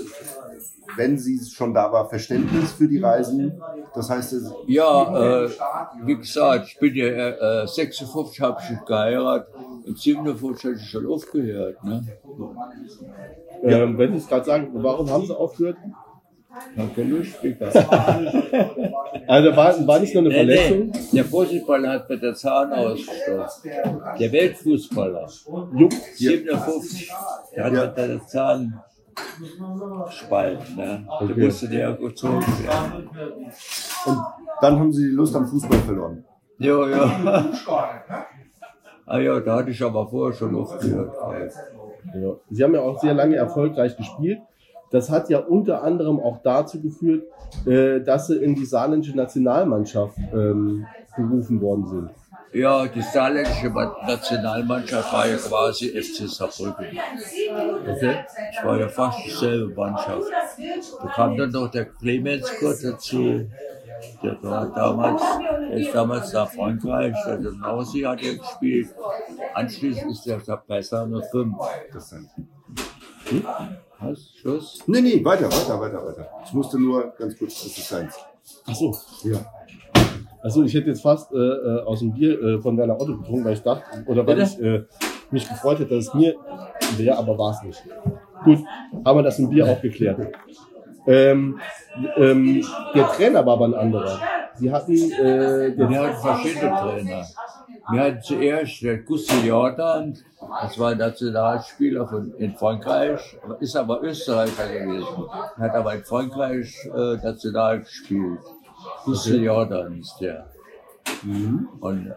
wenn 0.96 1.18
sie 1.18 1.38
schon 1.44 1.74
da 1.74 1.90
war, 1.92 2.08
Verständnis 2.08 2.72
für 2.72 2.88
die 2.88 2.98
Reisen. 2.98 3.60
Das 3.94 4.08
heißt, 4.08 4.32
es- 4.34 4.52
Ja, 4.66 5.44
äh, 5.44 5.50
wie 6.04 6.16
gesagt, 6.16 6.66
ich 6.68 6.78
bin 6.78 6.94
ja 6.94 7.06
äh, 7.06 7.62
äh, 7.64 7.66
56 7.66 8.40
habe 8.40 8.60
ich 8.62 8.84
geheiratet 8.86 9.48
und 9.86 9.98
57 9.98 10.64
hatte 10.70 10.80
ich 10.82 10.88
schon 10.90 11.06
aufgehört. 11.06 11.82
Ne? 11.84 12.06
Ähm, 13.62 13.98
wenn 13.98 14.12
Sie 14.12 14.18
es 14.18 14.26
gerade 14.28 14.44
sagen, 14.44 14.70
warum 14.74 15.10
haben 15.10 15.26
Sie 15.26 15.36
aufgehört? 15.36 15.76
Lust 16.96 17.40
gehabt. 17.42 17.74
Also 19.26 19.54
war, 19.56 19.86
war 19.86 20.00
nicht 20.00 20.12
nur 20.14 20.24
eine 20.24 20.30
Nee, 20.32 20.44
nee, 20.44 20.56
Verletzung? 20.56 20.92
der 21.12 21.24
Fußballer 21.24 21.88
hat 21.90 22.10
mit 22.10 22.22
der 22.22 22.34
Zahn 22.34 22.72
ausgestoßen. 22.72 23.70
Der 24.18 24.32
Weltfußballer, 24.32 25.28
Jupp. 25.76 25.92
57, 26.14 27.12
der 27.54 27.64
hat 27.64 27.72
mit 27.72 27.96
der 27.96 28.26
Zahn 28.26 28.80
gespalten. 30.06 30.76
Ne? 30.76 31.06
Der 31.06 31.30
Okay. 31.30 31.44
musste 31.44 31.68
der 31.68 31.92
gezogen 31.92 32.40
werden. 32.64 33.08
und 34.06 34.18
dann 34.60 34.78
haben 34.80 34.92
sie 34.92 35.04
die 35.10 35.14
Lust 35.14 35.36
am 35.36 35.46
Fußball 35.46 35.78
verloren. 35.78 36.24
Ja, 36.58 36.88
ja. 36.88 37.44
Ah 39.06 39.18
ja, 39.18 39.40
da 39.40 39.56
hatte 39.56 39.70
ich 39.72 39.82
aber 39.82 40.08
vorher 40.08 40.36
schon 40.36 40.54
aufgehört. 40.54 41.12
Ja. 42.14 42.30
Sie 42.48 42.62
haben 42.62 42.74
ja 42.74 42.80
auch 42.80 43.00
sehr 43.00 43.12
lange 43.14 43.34
erfolgreich 43.34 43.96
gespielt. 43.96 44.38
Das 44.90 45.08
hat 45.08 45.30
ja 45.30 45.38
unter 45.38 45.82
anderem 45.82 46.18
auch 46.20 46.38
dazu 46.42 46.80
geführt, 46.80 47.24
äh, 47.66 48.00
dass 48.00 48.26
Sie 48.26 48.36
in 48.36 48.54
die 48.54 48.64
saarländische 48.64 49.16
Nationalmannschaft 49.16 50.18
ähm, 50.32 50.86
berufen 51.16 51.60
worden 51.60 51.86
sind. 51.86 52.10
Ja, 52.52 52.84
die 52.88 53.00
saarländische 53.00 53.68
Nationalmannschaft 53.68 55.12
war 55.12 55.28
ja 55.28 55.36
quasi 55.36 55.88
FC 55.90 56.28
Saarbrücken. 56.28 56.98
Okay. 57.88 58.24
Ich 58.50 58.64
war 58.64 58.80
ja 58.80 58.88
fast 58.88 59.18
dieselbe 59.24 59.72
Mannschaft. 59.72 60.26
Da 61.00 61.08
kam 61.14 61.36
dann 61.36 61.50
noch 61.50 61.70
der 61.70 61.84
Clemens 61.84 62.50
Kurt 62.58 62.82
dazu. 62.82 63.46
Der 64.22 64.42
war 64.42 64.72
damals, 64.74 65.22
der 65.70 65.78
ist 65.78 65.94
damals 65.94 66.32
nach 66.32 66.50
Frankreich, 66.50 67.14
der 67.26 67.38
Nausi 67.38 68.00
hat 68.00 68.20
er 68.22 68.34
gespielt. 68.34 68.88
Anschließend 69.54 70.10
ist 70.10 70.26
er 70.26 70.40
bei 70.66 70.82
Saarne 70.82 71.22
5. 71.22 71.54
Was? 74.00 74.32
Schluss? 74.40 74.82
Nee, 74.86 75.00
nee, 75.02 75.24
weiter, 75.24 75.46
weiter, 75.46 75.80
weiter, 75.80 76.06
weiter. 76.06 76.30
Ich 76.44 76.52
musste 76.54 76.78
nur 76.78 77.12
ganz 77.18 77.38
kurz, 77.38 77.62
das 77.62 77.76
ist 77.76 77.88
seins. 77.88 78.14
Ach 78.66 78.74
so. 78.74 78.96
Ja. 79.24 79.38
Also 80.42 80.62
ich 80.62 80.72
hätte 80.72 80.88
jetzt 80.88 81.02
fast 81.02 81.32
äh, 81.32 81.36
äh, 81.36 81.82
aus 81.84 82.00
dem 82.00 82.12
Bier 82.12 82.40
äh, 82.42 82.60
von 82.60 82.76
deiner 82.76 82.98
Otto 82.98 83.18
getrunken, 83.18 83.44
weil 83.44 83.52
ich 83.52 83.62
dachte, 83.62 83.84
oder 84.06 84.26
weil 84.26 84.36
Bitte? 84.36 84.50
ich 84.58 84.64
äh, 84.64 84.84
mich 85.30 85.46
gefreut 85.46 85.80
hätte, 85.80 85.94
dass 85.96 86.08
es 86.08 86.14
mir 86.14 86.34
wäre, 86.96 87.18
aber 87.18 87.36
war 87.36 87.50
es 87.52 87.62
nicht. 87.62 87.82
Gut, 88.44 88.60
haben 89.04 89.18
wir 89.18 89.22
das 89.22 89.38
im 89.38 89.50
Bier 89.50 89.66
auch 89.66 89.80
geklärt. 89.82 90.18
Ähm, 91.06 91.60
ähm, 92.16 92.64
der 92.94 93.06
Trainer 93.08 93.44
war 93.44 93.54
aber 93.54 93.66
ein 93.66 93.74
anderer. 93.74 94.18
Sie 94.54 94.70
hatten 94.70 94.92
äh, 94.92 95.74
der, 95.74 95.88
Wir 95.90 96.00
hatten 96.00 96.20
verschiedene 96.20 96.70
Trainer. 96.70 97.26
Wir 97.92 98.02
hatten 98.02 98.22
zuerst 98.22 98.82
den 98.82 99.04
Gustl 99.04 99.44
Jordan, 99.44 100.16
das 100.62 100.78
war 100.78 100.90
ein 100.90 100.98
Nationalspieler 100.98 102.06
von, 102.06 102.34
in 102.38 102.54
Frankreich, 102.54 103.36
ist 103.60 103.76
aber 103.76 104.02
Österreicher 104.02 104.68
gewesen. 104.68 105.28
Hat 105.58 105.74
aber 105.74 105.94
in 105.94 106.04
Frankreich 106.04 106.72
äh, 106.86 107.16
national 107.16 107.80
gespielt. 107.80 108.40
Gustl 109.04 109.42
Jordan 109.42 109.98
ist 109.98 110.16
der. 110.20 110.46
Und 111.80 112.12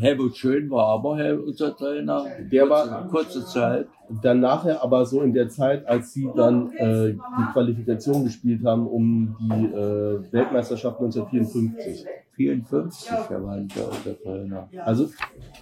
Helmut 0.00 0.36
Schön 0.36 0.70
war 0.70 0.86
aber 0.88 1.16
Hel- 1.18 1.38
unser 1.40 1.76
Trainer. 1.76 2.24
Der 2.50 2.68
war- 2.68 3.06
kurze 3.08 3.44
Zeit. 3.44 3.86
dann 4.22 4.40
nachher 4.40 4.82
aber 4.82 5.06
so 5.06 5.20
in 5.22 5.32
der 5.32 5.48
Zeit, 5.48 5.86
als 5.86 6.12
sie 6.12 6.28
dann 6.34 6.72
äh, 6.72 7.12
die 7.12 7.52
Qualifikation 7.52 8.24
gespielt 8.24 8.64
haben 8.64 8.88
um 8.88 9.36
die 9.40 9.66
äh, 9.66 10.32
Weltmeisterschaft 10.32 10.98
1954. 11.00 12.04
54, 12.34 13.08
der 13.28 13.44
war 13.44 13.56
der, 13.58 13.88
unser 13.88 14.20
Trainer. 14.22 14.68
Also 14.84 15.06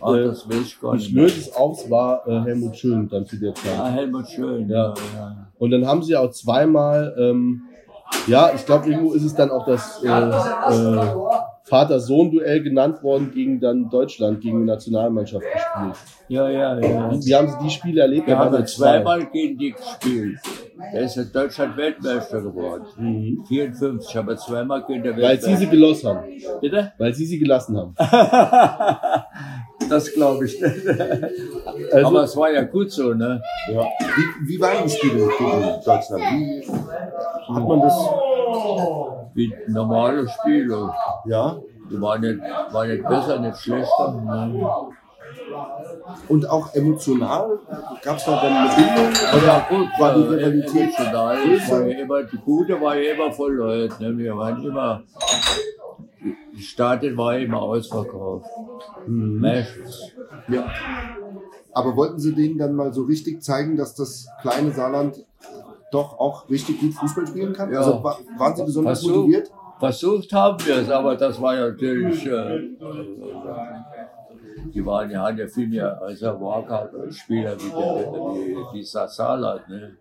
Ah, 0.01 0.15
Äh, 0.15 0.25
das 0.27 0.49
weiß 0.49 0.61
ich 0.63 0.81
gar 0.81 0.95
ich 0.95 1.01
nicht. 1.03 1.15
mehr. 1.15 1.25
löse 1.25 1.41
es 1.41 1.55
auf, 1.57 1.91
war 1.91 2.27
äh, 2.27 2.41
Helmut 2.43 2.77
Schön 2.77 3.09
dann 3.09 3.27
zu 3.27 3.37
der 3.37 3.53
Zeit. 3.55 3.73
Ah, 3.79 3.89
Helmut 3.91 4.29
Schön. 4.29 4.69
Ja. 4.69 4.95
ja. 5.17 5.49
Und 5.59 5.71
dann 5.73 5.85
haben 5.87 6.03
sie 6.03 6.15
auch 6.17 6.31
zweimal, 6.31 7.15
ähm, 7.19 7.63
ja, 8.29 8.51
ich 8.55 8.65
glaube, 8.65 8.89
irgendwo 8.89 9.13
ist 9.13 9.25
es 9.25 9.35
dann 9.35 9.51
auch 9.51 9.67
das 9.67 10.03
äh, 10.03 10.07
äh, 10.07 10.11
Vater-Sohn-Duell 11.69 12.63
genannt 12.63 13.03
worden 13.03 13.31
gegen 13.33 13.61
dann 13.61 13.89
Deutschland, 13.91 14.41
gegen 14.41 14.61
die 14.61 14.67
Nationalmannschaft 14.67 15.45
gespielt. 15.53 15.97
Ja, 16.29 16.49
ja, 16.49 16.79
ja. 16.79 17.11
Wie 17.13 17.35
haben 17.35 17.49
Sie 17.49 17.57
die 17.65 17.71
Spiele 17.71 18.03
erlebt? 18.03 18.27
Wir 18.27 18.39
haben 18.39 18.67
zweimal 18.67 19.27
gegen 19.27 19.59
die 19.59 19.73
gespielt. 19.73 20.39
Da 20.93 20.99
ist 21.01 21.17
ja 21.17 21.25
Deutschland 21.25 21.77
Weltmeister 21.77 22.41
geworden. 22.43 23.45
54, 23.49 24.17
aber 24.17 24.37
zweimal 24.37 24.85
gegen 24.87 25.03
der 25.03 25.15
Mhm. 25.15 25.23
Weil 25.23 25.37
Sie 25.41 25.45
sie 25.57 25.71
Weltmeister. 25.71 25.71
gelost 25.71 26.05
haben. 26.05 26.21
Bitte? 26.61 26.93
Weil 26.99 27.15
Sie 27.15 27.27
sie 27.27 27.39
gelassen 27.39 27.77
haben. 27.77 27.95
Das 29.89 30.13
glaube 30.13 30.45
ich 30.45 30.61
nicht. 30.61 30.87
Also, 31.93 32.07
aber 32.09 32.23
es 32.25 32.37
war 32.37 32.51
ja 32.53 32.63
gut 32.63 32.91
so, 32.91 33.15
ne? 33.15 33.41
Ja. 33.73 33.81
Wie, 33.81 34.49
wie 34.49 34.61
waren 34.61 34.85
die 34.85 34.91
Spiele 34.91 35.15
gegen 35.39 35.63
Deutschland? 35.83 36.23
Wie 36.23 36.63
hat 36.69 37.69
man 37.69 37.81
das? 37.81 37.97
Wie 39.39 39.55
normale 39.69 40.29
Spiele. 40.29 40.93
Ja. 41.27 41.57
Die 41.89 42.01
waren 42.01 42.21
nicht, 42.21 42.41
waren 42.73 42.89
nicht 42.89 43.09
besser, 43.09 43.39
nicht 43.39 43.57
schlechter. 43.57 44.21
Ne? 44.21 44.69
Und 46.27 46.51
auch 46.51 46.75
emotional 46.75 47.61
gab 48.03 48.17
es 48.17 48.25
da 48.25 48.33
dann 48.33 48.53
eine 48.53 48.75
Bindung? 48.75 49.13
Oder 49.37 49.67
war 50.01 50.15
die 50.15 50.23
äh, 50.23 50.27
Rivalität 50.27 50.99
emotional. 50.99 51.37
Es 51.53 51.71
war 51.71 51.87
ja 51.87 51.99
immer, 52.01 52.23
die 52.25 52.37
Gute 52.39 52.81
war 52.81 52.97
ja 52.97 53.13
immer 53.13 53.31
voll 53.31 53.55
Leute. 53.55 54.03
Ne? 54.03 54.19
Wir 54.19 54.37
waren 54.37 54.61
immer, 54.65 55.03
die 56.53 56.61
Stadion 56.61 57.17
war 57.17 57.39
immer 57.39 57.63
ausverkauft. 57.63 58.51
Meistens. 59.07 60.17
Ja. 60.49 60.67
Aber 61.73 61.95
wollten 61.95 62.19
Sie 62.19 62.35
denen 62.35 62.59
dann 62.59 62.75
mal 62.75 62.93
so 62.93 63.05
richtig 63.05 63.41
zeigen, 63.41 63.77
dass 63.77 63.95
das 63.95 64.27
kleine 64.41 64.73
Saarland 64.73 65.25
doch 65.91 66.19
auch 66.19 66.49
richtig 66.51 66.81
gut 66.81 66.95
Fußball 66.95 67.27
spielen 67.27 67.53
kann? 67.53 67.73
Ja. 67.73 67.79
Also 67.79 68.03
wa- 68.03 68.19
waren 68.39 68.57
Sie 68.57 68.65
besonders 68.65 69.01
Versuch- 69.01 69.17
motiviert? 69.17 69.51
Versucht 69.79 70.33
haben 70.33 70.67
wir 70.67 70.77
es, 70.79 70.91
aber 70.91 71.15
das 71.17 71.41
war 71.41 71.55
ja 71.55 71.69
natürlich, 71.69 72.27
äh, 72.27 72.61
die 74.75 74.85
waren 74.85 75.09
ja, 75.11 75.23
haben 75.27 75.39
ja 75.39 75.47
viel 75.47 75.69
mehr 75.69 76.01
Reservoir 76.03 76.65
gehabt 76.65 76.95
als 76.97 77.17
Spieler 77.17 77.55
wie, 77.59 77.71
der, 77.71 78.13
wie, 78.73 78.79
wie 78.79 78.83
Saarland. 78.83 79.69
Ne? 79.69 79.97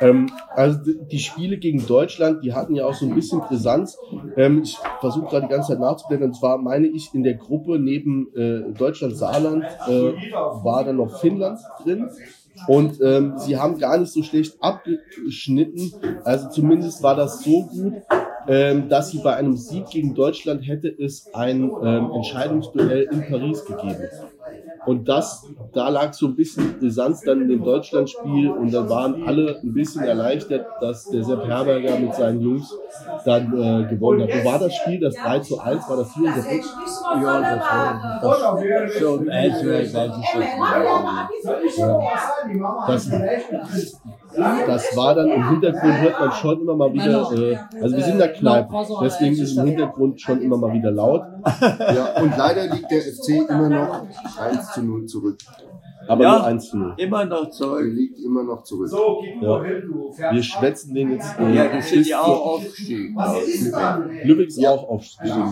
Ähm, 0.00 0.28
also 0.54 0.78
die 1.10 1.18
Spiele 1.18 1.56
gegen 1.56 1.86
Deutschland, 1.86 2.44
die 2.44 2.52
hatten 2.52 2.74
ja 2.74 2.84
auch 2.84 2.94
so 2.94 3.06
ein 3.06 3.14
bisschen 3.14 3.40
Brisanz. 3.40 3.96
Ähm, 4.36 4.62
ich 4.62 4.76
versuche 5.00 5.26
gerade 5.26 5.46
die 5.46 5.52
ganze 5.52 5.68
Zeit 5.72 5.80
nachzublenden. 5.80 6.28
Und 6.30 6.34
zwar 6.34 6.58
meine 6.58 6.86
ich, 6.88 7.14
in 7.14 7.22
der 7.22 7.34
Gruppe 7.34 7.78
neben 7.78 8.28
äh, 8.34 8.72
Deutschland-Saarland 8.72 9.64
äh, 9.88 10.12
war 10.62 10.84
dann 10.84 10.96
noch 10.96 11.18
Finnland 11.20 11.60
drin. 11.82 12.10
Und 12.66 13.00
ähm, 13.00 13.34
sie 13.38 13.56
haben 13.56 13.78
gar 13.78 13.98
nicht 13.98 14.12
so 14.12 14.22
schlecht 14.22 14.56
abgeschnitten. 14.60 15.92
Also 16.24 16.48
zumindest 16.48 17.02
war 17.02 17.16
das 17.16 17.42
so 17.42 17.62
gut, 17.66 17.94
ähm, 18.46 18.88
dass 18.88 19.10
sie 19.10 19.18
bei 19.18 19.36
einem 19.36 19.56
Sieg 19.56 19.86
gegen 19.90 20.14
Deutschland 20.14 20.66
hätte 20.66 20.88
es 20.88 21.32
ein 21.34 21.70
ähm, 21.82 22.10
Entscheidungsduell 22.14 23.08
in 23.10 23.22
Paris 23.26 23.64
gegeben. 23.64 24.08
Und 24.86 25.08
das, 25.08 25.46
da 25.72 25.88
lag 25.88 26.12
so 26.12 26.26
ein 26.26 26.36
bisschen 26.36 26.78
Brisanz 26.78 27.22
dann 27.22 27.40
in 27.40 27.48
dem 27.48 27.64
Deutschlandspiel 27.64 28.50
und 28.50 28.72
dann 28.72 28.88
waren 28.88 29.24
alle 29.26 29.58
ein 29.62 29.72
bisschen 29.72 30.02
erleichtert, 30.04 30.66
dass 30.80 31.04
der 31.08 31.24
Sepp 31.24 31.46
Herberger 31.46 31.98
mit 31.98 32.14
seinen 32.14 32.40
Jungs 32.40 32.74
dann 33.24 33.46
äh, 33.52 33.86
gewonnen 33.88 34.22
hat. 34.22 34.44
Wo 34.44 34.50
war 34.50 34.58
das 34.58 34.74
Spiel? 34.74 35.00
Das 35.00 35.14
3 35.14 35.38
zu 35.40 35.58
1? 35.58 35.88
War 35.88 35.96
das 35.96 36.14
hier 36.14 36.28
in 36.28 36.34
der 36.34 36.44
Rück- 36.44 36.62
Ja, 37.22 37.40
das 37.40 39.02
war 39.02 39.14
um 39.14 39.28
eins 39.28 39.62
oder 39.62 39.78
weiß 39.94 40.16
ich 40.16 40.34
was. 40.34 40.44
Das, 42.86 43.10
das 44.36 44.96
war 44.96 45.14
dann 45.14 45.30
im 45.30 45.48
Hintergrund, 45.48 46.00
hört 46.00 46.20
man 46.20 46.32
schon 46.32 46.60
immer 46.60 46.76
mal 46.76 46.92
wieder, 46.92 47.30
äh, 47.32 47.56
also 47.80 47.96
wir 47.96 48.02
sind 48.02 48.14
in 48.14 48.18
der 48.18 48.32
Kneipe, 48.32 48.68
deswegen 49.02 49.36
ist 49.36 49.56
im 49.56 49.66
Hintergrund 49.66 50.20
schon 50.20 50.42
immer 50.42 50.56
mal 50.56 50.72
wieder 50.72 50.90
laut. 50.90 51.22
Ja. 51.60 52.20
Und 52.22 52.36
leider 52.36 52.66
liegt 52.66 52.90
der 52.90 53.00
FC 53.00 53.48
immer 53.48 53.68
noch 53.68 54.06
1 54.40 54.72
zu 54.72 54.82
0 54.82 55.06
zurück. 55.06 55.38
Aber 56.08 56.22
Ja. 56.22 56.38
nur 56.38 56.44
1 56.46 56.70
zu 56.70 56.76
0. 56.78 56.94
Immer 56.96 57.24
noch 57.24 57.50
zurück. 57.50 57.84
liegt 57.84 58.18
immer 58.20 58.42
noch 58.42 58.62
zurück. 58.62 58.90
Ja. 59.40 59.62
Wir 60.32 60.42
schwätzen 60.42 60.94
den 60.94 61.12
jetzt. 61.12 61.38
Äh, 61.38 61.54
Ja, 61.54 61.68
die 61.68 61.80
sind 61.82 62.06
ja 62.06 62.20
auch 62.20 62.46
aufgestiegen. 62.54 63.16
Lübeck 64.24 64.48
ist 64.48 64.66
auch 64.66 64.88
aufgestiegen. 64.88 65.44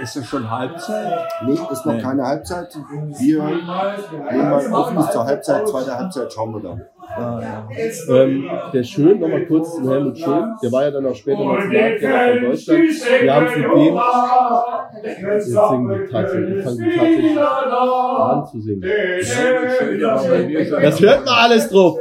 Ist 0.00 0.16
das 0.16 0.26
schon 0.26 0.50
Halbzeit? 0.50 1.28
Nee, 1.44 1.52
ist 1.52 1.86
noch 1.86 1.94
Nee. 1.94 2.00
keine 2.02 2.22
Halbzeit. 2.24 2.76
Wir 3.18 3.42
nehmen 3.44 3.66
mal 3.66 4.72
auf 4.72 4.94
bis 4.94 5.10
zur 5.10 5.24
Halbzeit. 5.24 5.68
Zweite 5.68 5.96
Halbzeit 5.98 6.32
schauen 6.32 6.52
wir 6.54 6.60
dann. 6.60 6.82
Ja, 7.18 7.40
ja. 7.40 7.68
Ähm, 8.08 8.50
der 8.72 8.82
Schön, 8.82 9.20
nochmal 9.20 9.46
kurz 9.46 9.74
zum 9.74 9.88
Helmut 9.88 10.18
Schön, 10.18 10.54
der 10.62 10.72
war 10.72 10.84
ja 10.84 10.90
dann 10.90 11.06
auch 11.06 11.14
später 11.14 11.44
Nationaltrainer 11.44 12.40
von 12.40 12.50
Deutschland. 12.50 12.86
Wir 13.22 13.34
haben 13.34 13.48
für 13.48 13.60
den, 13.62 13.94
jetzt 15.02 15.46
singen 15.46 15.88
die 15.88 16.12
tatsächlich, 16.12 16.64
fangen 16.64 16.78
die 16.78 16.90
tatsächlich 16.96 17.38
an 17.38 18.46
zu 18.46 18.60
singen. 18.60 18.82
Das 20.82 21.00
hört 21.00 21.24
man 21.24 21.34
alles 21.34 21.68
drauf. 21.68 21.98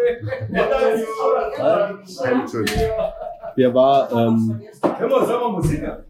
Helmut 2.24 2.50
Schön. 2.50 2.65
Der 3.58 3.74
war, 3.74 4.12
ähm, 4.12 4.62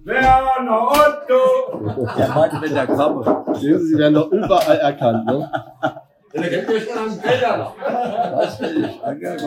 Werner 0.04 0.82
Otto! 0.88 2.16
Der 2.18 2.28
Mann 2.30 2.60
mit 2.60 2.72
der 2.72 2.88
sehen 3.56 3.80
Sie, 3.80 3.86
sie 3.86 3.98
werden 3.98 4.16
doch 4.16 4.32
überall 4.32 4.78
erkannt. 4.78 5.26
Ne? 5.28 5.50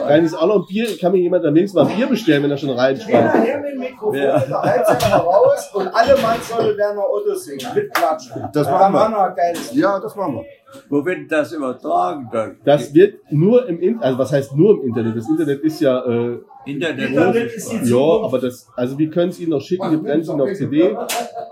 Kann 0.06 0.24
ich 0.24 0.34
auch 0.34 0.46
noch 0.46 0.56
ein 0.56 0.66
Bier, 0.66 0.98
kann 0.98 1.12
mir 1.12 1.18
jemand 1.18 1.44
am 1.44 1.54
wenigsten 1.54 1.78
mal 1.78 1.86
ein 1.86 1.94
Bier 1.94 2.06
bestellen, 2.06 2.42
wenn 2.42 2.50
er 2.50 2.56
schon 2.56 2.70
reinschreibt. 2.70 3.34
Her 3.34 3.58
mit 3.58 3.72
dem 3.72 3.78
Mikrofon 3.78 4.14
in 4.14 4.22
der 4.22 5.16
raus 5.16 5.70
und 5.74 5.88
alle 5.88 6.16
Mann 6.16 6.38
sollen 6.40 6.76
Werner 6.78 7.04
Otto 7.10 7.34
singen. 7.34 7.66
Mit 7.74 7.92
Klatschen. 7.94 8.48
Das 8.52 8.66
Da 8.66 8.72
machen 8.72 8.94
wir. 8.94 9.00
haben 9.00 9.12
wir 9.12 9.18
noch 9.18 9.24
ein 9.24 9.34
geiles 9.34 9.74
Ja, 9.74 10.00
das 10.00 10.16
machen 10.16 10.36
wir. 10.36 10.44
Wo 10.90 11.04
wird 11.04 11.30
das 11.32 11.52
übertragen 11.52 12.28
dann? 12.32 12.56
Das 12.64 12.92
wird 12.94 13.14
nur 13.30 13.66
im 13.68 13.80
Internet, 13.80 14.04
also 14.04 14.18
was 14.18 14.32
heißt 14.32 14.56
nur 14.56 14.74
im 14.82 14.88
Internet? 14.88 15.16
Das 15.16 15.28
Internet 15.28 15.60
ist 15.60 15.80
ja, 15.80 16.04
äh, 16.04 16.38
Internet. 16.66 17.08
Internet 17.08 17.52
ist 17.54 17.72
die 17.72 17.90
ja, 17.90 18.24
aber 18.24 18.38
das, 18.38 18.68
also 18.76 18.98
wir 18.98 19.08
können 19.08 19.30
es 19.30 19.40
Ihnen 19.40 19.50
noch 19.50 19.62
schicken, 19.62 19.90
wir 19.90 19.98
brennen 19.98 20.20
es 20.20 20.28
Ihnen 20.28 20.40
auf 20.42 20.52
CD. 20.52 20.94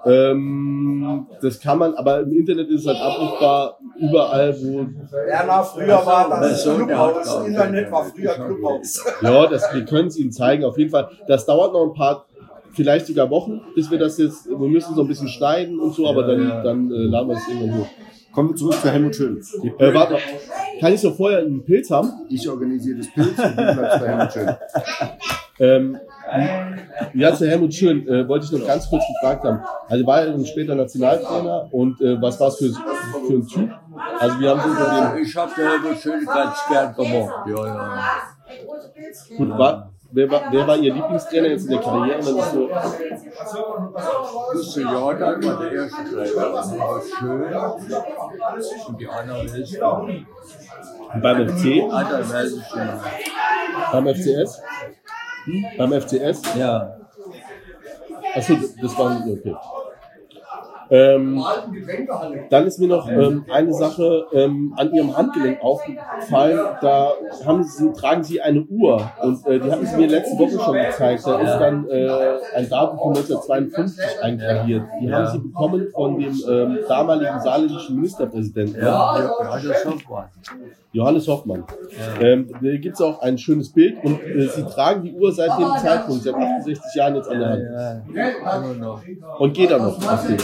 Ähm, 0.05 1.27
das 1.41 1.59
kann 1.61 1.79
man, 1.79 1.95
aber 1.95 2.21
im 2.21 2.33
Internet 2.33 2.69
ist 2.69 2.83
es 2.83 2.87
halt 2.87 2.99
abrufbar 3.01 3.79
überall, 3.99 4.55
wo, 4.61 4.87
Werner, 5.11 5.63
früher 5.65 5.89
war 6.07 6.29
das 6.41 6.67
hat 6.67 6.77
Clubhaus. 6.77 7.29
auch- 7.29 7.47
Internet 7.47 7.91
war 7.91 8.05
früher 8.05 8.35
Clubhaus. 8.35 9.05
ja, 9.23 9.47
das, 9.47 9.63
wir 9.75 9.85
können 9.85 10.09
es 10.09 10.19
Ihnen 10.19 10.33
zeigen, 10.33 10.65
auf 10.65 10.79
jeden 10.79 10.91
Fall. 10.91 11.09
Das 11.27 11.47
dauert 11.47 11.73
noch 11.73 11.85
ein 11.87 11.95
paar, 11.95 12.27
vielleicht 12.73 13.07
sogar 13.07 13.31
Wochen, 13.31 13.63
bis 13.75 13.91
wir 13.91 13.99
das 13.99 14.19
jetzt, 14.19 14.47
wir 14.49 14.69
müssen 14.69 14.95
so 14.95 15.03
ein 15.03 15.09
bisschen 15.09 15.29
schneiden 15.29 15.81
und 15.81 15.95
so, 15.95 16.07
aber 16.07 16.25
dann, 16.25 16.63
dann 16.63 16.91
äh, 16.91 16.95
laden 16.95 17.29
wir 17.29 17.37
es 17.37 17.49
irgendwann 17.49 17.79
hoch. 17.81 17.87
Kommen 18.37 18.51
wir 18.51 18.57
zurück 18.57 18.75
zu 18.75 18.91
Helmut 18.91 19.17
Schön. 19.17 19.41
Äh, 19.79 19.95
warte, 19.95 20.19
kann 20.79 20.93
ich 20.93 21.01
so 21.01 21.11
vorher 21.11 21.39
einen 21.39 21.65
Pilz 21.65 21.91
haben? 21.91 22.13
Ich 22.29 22.47
organisiere 22.47 22.99
das 22.99 23.11
Pilz 23.11 23.31
und 23.31 23.57
du 23.57 23.75
bleibst 23.75 23.99
bei 23.99 24.09
Helmut 24.09 24.33
Schön. 24.35 24.57
Ähm, 25.59 25.99
ja, 27.15 27.35
zu 27.35 27.49
Helmut 27.49 27.73
Schön 27.73 28.07
äh, 28.07 28.29
wollte 28.29 28.45
ich 28.45 28.53
noch 28.53 28.67
ganz 28.67 28.91
kurz 28.91 29.05
gefragt 29.07 29.43
haben. 29.43 29.61
Also 29.89 30.07
war 30.07 30.21
er 30.21 30.33
dann 30.33 30.45
später 30.45 30.75
Nationaltrainer 30.75 31.73
und 31.73 31.99
äh, 32.03 32.21
was 32.21 32.39
war 32.39 32.49
es 32.49 32.57
für, 32.57 32.69
für 33.27 33.33
ein 33.33 33.49
Typ? 33.49 33.71
Also 34.21 34.39
wir 34.39 34.51
haben 34.51 34.61
so 34.61 34.69
über 34.69 35.15
den, 35.15 35.25
Ich 35.25 35.35
habe 35.35 35.53
der 35.57 35.71
Helmut 35.71 35.99
Schön 35.99 36.27
ganz 36.27 36.59
gern 36.69 36.95
gemocht. 36.95 37.33
Ja, 37.47 37.67
ja. 37.67 38.05
gut, 39.39 39.49
war, 39.49 39.95
wer, 40.11 40.31
war, 40.31 40.43
wer 40.51 40.67
war 40.67 40.77
Ihr 40.77 40.95
Lieblingstrainer 40.95 41.49
jetzt 41.49 41.65
in 41.65 41.71
der 41.71 41.81
Karriere? 41.81 42.19
Das 42.19 42.53
so, 42.53 42.69
Justus 44.55 44.77
Jordan 44.77 45.45
war 45.45 45.63
der 45.63 45.73
erste 45.73 46.05
Trainer. 46.05 46.53
Das 46.53 46.79
war 46.79 47.03
schön. 47.03 47.55
Und 48.89 49.01
die 49.01 49.09
anderen 49.09 49.47
ist 49.47 49.81
beim 51.23 51.49
FC, 51.49 51.93
anderen 51.93 52.33
weiß 52.33 52.53
ich 52.53 52.67
schon. 52.67 52.89
beim 53.93 54.15
FCS? 54.15 54.63
Beim 55.79 55.93
FCS? 56.01 56.43
Ja. 56.57 56.97
Achso, 58.35 58.57
das 58.83 58.99
war 58.99 59.23
okay. 59.27 59.57
Ähm, 60.91 61.43
dann 62.51 62.67
ist 62.67 62.79
mir 62.79 62.89
noch 62.89 63.09
ähm, 63.09 63.45
eine 63.51 63.73
Sache 63.73 64.27
ähm, 64.33 64.75
an 64.77 64.93
Ihrem 64.93 65.17
Handgelenk 65.17 65.63
aufgefallen. 65.63 66.61
Da 66.81 67.13
haben 67.45 67.65
Sie, 67.65 67.93
tragen 67.93 68.23
Sie 68.23 68.41
eine 68.41 68.63
Uhr 68.63 69.11
und 69.23 69.47
äh, 69.47 69.59
die 69.59 69.71
hatten 69.71 69.87
Sie 69.87 69.97
mir 69.97 70.09
letzte 70.09 70.39
Woche 70.39 70.59
schon 70.59 70.75
gezeigt. 70.75 71.27
Da 71.27 71.41
ist 71.41 71.59
dann 71.59 71.89
äh, 71.89 72.09
ein 72.55 72.69
Datum 72.69 72.99
von 72.99 73.09
1952 73.09 74.23
eingraviert. 74.23 74.83
Die 75.01 75.13
haben 75.13 75.27
Sie 75.33 75.39
bekommen 75.39 75.89
von 75.93 76.19
dem 76.19 76.35
ähm, 76.49 76.79
damaligen 76.89 77.41
saarländischen 77.41 77.97
Ministerpräsidenten. 77.97 78.81
Ja, 78.81 79.19
das 79.19 79.85
Hoffmann. 79.85 80.29
Johannes 80.93 81.29
Hoffmann. 81.29 81.65
Ähm, 82.21 82.49
da 82.51 82.77
gibt 82.77 82.95
es 82.95 83.03
auch 83.03 83.21
ein 83.21 83.37
schönes 83.37 83.71
Bild 83.71 84.03
und 84.03 84.19
äh, 84.23 84.49
Sie 84.49 84.65
tragen 84.65 85.03
die 85.03 85.13
Uhr 85.13 85.31
seit 85.31 85.59
dem 85.59 85.69
Zeitpunkt, 85.79 86.23
seit 86.23 86.35
68 86.35 86.95
Jahren 86.95 87.17
jetzt 87.17 87.29
an 87.29 87.39
der 87.39 87.49
Hand. 87.51 88.03
Und 89.39 89.53
geht 89.53 89.71
da 89.71 89.79
noch 89.79 89.97
auf 89.97 90.27
den. 90.27 90.39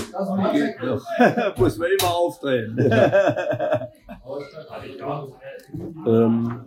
Geht 0.52 0.82
noch. 0.82 1.58
Muss 1.58 1.78
man 1.78 1.88
immer 1.98 2.10
aufdrehen. 2.14 2.78
Ähm, 6.06 6.60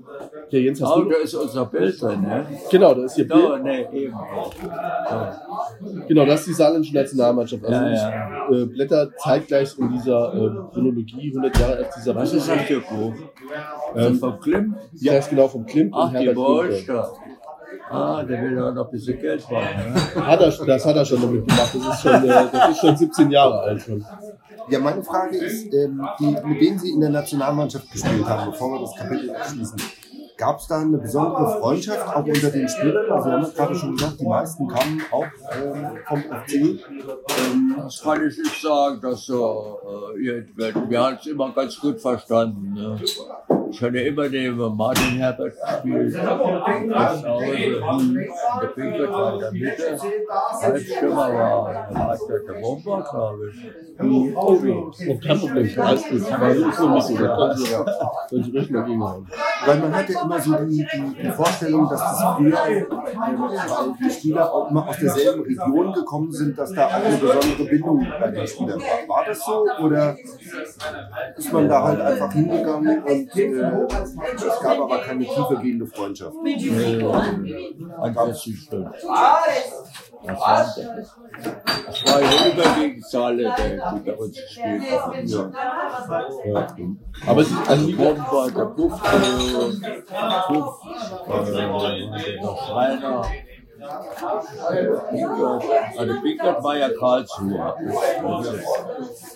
Okay, 0.48 0.60
Jens, 0.60 0.80
hast 0.82 0.92
Oh, 0.96 1.02
du? 1.02 1.10
da 1.10 1.16
ist 1.18 1.34
unser 1.34 1.66
Bild 1.66 2.00
drin, 2.00 2.22
ne? 2.22 2.46
Genau, 2.70 2.94
da 2.94 3.04
ist 3.06 3.16
hier 3.16 3.28
Da, 3.28 3.36
Bild. 3.36 3.64
ne, 3.64 3.92
eben. 3.94 4.16
Genau, 6.08 6.26
das 6.26 6.42
ist 6.42 6.48
die 6.50 6.54
saarländische 6.54 6.94
Nationalmannschaft. 6.96 7.66
Also 7.66 7.82
Ja, 7.86 7.92
ich 7.92 7.98
ja. 8.00 8.50
äh, 8.62 8.66
blätter 8.66 9.10
zeitgleich 9.18 9.78
in 9.80 9.92
dieser 9.92 10.34
äh, 10.34 10.50
Chronologie 10.72 11.30
100 11.36 11.58
Jahre 11.60 11.84
FC 11.86 11.96
Was 11.96 12.04
Saarbrücken. 12.06 12.38
ist 12.38 12.48
das 12.50 12.62
für 12.62 12.80
Buch? 12.82 13.14
Ähm, 13.96 14.16
Vom 14.20 14.40
Klim? 14.40 14.76
Ja, 14.94 15.14
das 15.14 15.26
ist 15.26 15.30
genau 15.32 15.48
vom 15.48 15.66
Klimt 15.66 15.94
Ach, 15.96 16.08
und 16.10 16.20
die 16.20 16.26
Herbert. 16.28 16.38
Wohlstadt. 16.38 17.14
Ah, 17.96 18.24
der 18.24 18.42
will 18.42 18.56
ja 18.58 18.72
noch 18.72 18.86
ein 18.86 18.92
bisschen 18.92 19.20
Geld 19.20 19.50
machen, 19.52 19.94
ne? 19.94 20.26
Hat 20.28 20.42
er, 20.42 20.66
das 20.66 20.86
hat 20.86 20.96
er 20.96 21.06
schon 21.06 21.22
damit 21.22 21.48
gemacht. 21.48 21.72
Das 21.74 21.96
ist 21.96 22.02
schon, 22.02 22.24
äh, 22.24 22.46
das 22.52 22.70
ist 22.72 22.80
schon 22.80 22.98
17 22.98 23.32
Jahre 23.32 23.60
alt 23.62 23.82
schon. 23.82 24.06
Ja, 24.70 24.80
meine 24.80 25.04
Frage 25.04 25.38
ist, 25.38 25.74
ähm, 25.74 26.06
die, 26.20 26.36
mit 26.46 26.62
denen 26.62 26.80
Sie 26.80 26.90
in 26.92 27.00
der 27.02 27.10
Nationalmannschaft 27.12 27.92
gespielt 27.92 28.26
haben, 28.28 28.52
bevor 28.52 28.74
wir 28.74 28.82
das 28.82 28.96
Kapitel 28.96 29.30
abschließen, 29.36 29.78
gab 30.38 30.60
es 30.60 30.68
da 30.68 30.80
eine 30.80 30.98
besondere 30.98 31.60
Freundschaft 31.60 32.08
auch 32.08 32.26
unter 32.26 32.50
den 32.50 32.68
Spielern? 32.68 33.12
Also, 33.12 33.26
wir 33.30 33.34
haben 33.36 33.44
ja 33.44 33.50
gerade 33.56 33.76
schon 33.76 33.96
gesagt, 33.96 34.20
die 34.20 34.26
meisten 34.26 34.68
kamen 34.68 35.02
auch 35.12 35.26
ähm, 35.64 35.88
vom 36.08 36.20
FC. 36.20 36.54
Ähm, 36.54 37.76
Das 37.78 38.02
kann 38.02 38.28
ich 38.28 38.38
nicht 38.38 38.62
sagen, 38.62 39.00
dass 39.02 39.26
so, 39.26 39.78
äh, 40.16 40.20
irgendwer- 40.20 40.90
wir 40.90 41.00
haben 41.04 41.18
es 41.22 41.28
immer 41.28 41.52
ganz 41.54 41.80
gut 41.80 42.02
verstanden. 42.02 42.74
Ne? 42.74 42.98
Ich 43.72 43.82
hatte 43.82 44.00
immer 44.00 44.30
neben 44.30 44.76
Martin 44.78 45.18
Herbert 45.18 45.54
gespielt, 45.54 46.14
das 46.16 47.22
der 48.62 48.68
Pinkert 48.76 49.12
war 49.12 49.34
in 49.34 49.40
der 49.40 49.52
Mitte, 49.52 50.00
Halbstürmer 50.62 51.34
war, 51.34 51.90
war 51.94 52.18
der, 52.30 52.40
der 52.40 52.62
Bomber, 52.62 53.08
glaube 53.10 53.50
ich. 53.50 53.56
Oh, 55.08 55.18
kein 55.20 55.40
Problem, 55.40 55.70
alles 55.80 56.04
gut. 56.10 56.40
Weil 56.40 56.60
das 56.60 56.74
ist 56.74 56.80
nur 56.80 56.90
nicht 56.92 57.08
so. 57.08 57.18
Da 57.18 57.36
können 57.36 57.58
Sie, 57.58 57.66
können 58.30 58.44
Sie 58.44 58.52
ruhig 58.52 58.70
mal 58.70 58.84
gegenhauen. 58.84 59.28
Weil 59.66 59.80
man 59.80 59.96
hat 59.96 60.10
ja 60.10 60.22
immer 60.22 60.40
so 60.40 60.54
die, 60.66 60.86
die, 60.94 61.24
die 61.24 61.32
Vorstellung, 61.32 61.90
dass 61.90 62.00
das 62.00 62.24
früher, 62.36 62.54
weil 62.54 63.94
die 64.00 64.12
Spieler 64.12 64.54
auch 64.54 64.70
immer 64.70 64.88
aus 64.88 64.98
derselben 64.98 65.42
Region 65.44 65.94
gekommen 65.94 66.32
sind, 66.32 66.58
dass 66.58 66.72
da 66.74 66.88
auch 66.88 66.94
eine 66.94 67.18
besondere 67.18 67.66
Bindung 67.66 68.08
bei 68.20 68.32
den 68.32 68.48
Spielern 68.48 68.80
war. 68.80 69.08
War 69.16 69.26
das 69.26 69.46
so 69.46 69.66
oder 69.84 70.16
ist 71.38 71.54
man 71.54 71.70
da 71.70 71.84
halt 71.84 72.02
einfach 72.02 72.32
hingegangen 72.32 73.04
und 73.04 73.36
äh, 73.36 73.52
es 74.36 74.60
gab 74.62 74.80
aber 74.80 75.00
keine 75.00 75.24
tiefergehende 75.26 75.86
Freundschaft? 75.88 76.36
An 78.00 78.14
40 78.14 78.58
Stunden. 78.60 78.92
Das 80.28 80.40
war, 80.40 80.66
das 81.88 82.06
war 82.06 82.22
ja 82.22 82.30
überwiegend 82.52 83.06
Zahle, 83.06 83.54
die 83.58 84.00
bei 84.00 84.14
uns 84.16 84.36
gespielt 84.36 84.84
haben. 84.92 85.28
Ja. 85.28 85.52
Ja. 86.46 86.68
Aber 87.28 87.42
es 87.42 87.52
ist, 87.52 87.70
also 87.70 87.88
Bomber, 87.96 88.52
der 88.56 88.66
Puff, 88.66 89.02
äh, 89.04 89.18
Puff, 90.48 90.82
äh, 91.28 91.52
der 92.42 92.58
Schreiner. 92.66 93.26
Also 95.98 96.14
Pinkert 96.22 96.64
war 96.64 96.78
ja 96.78 96.90
Karlsruhe. 96.90 97.74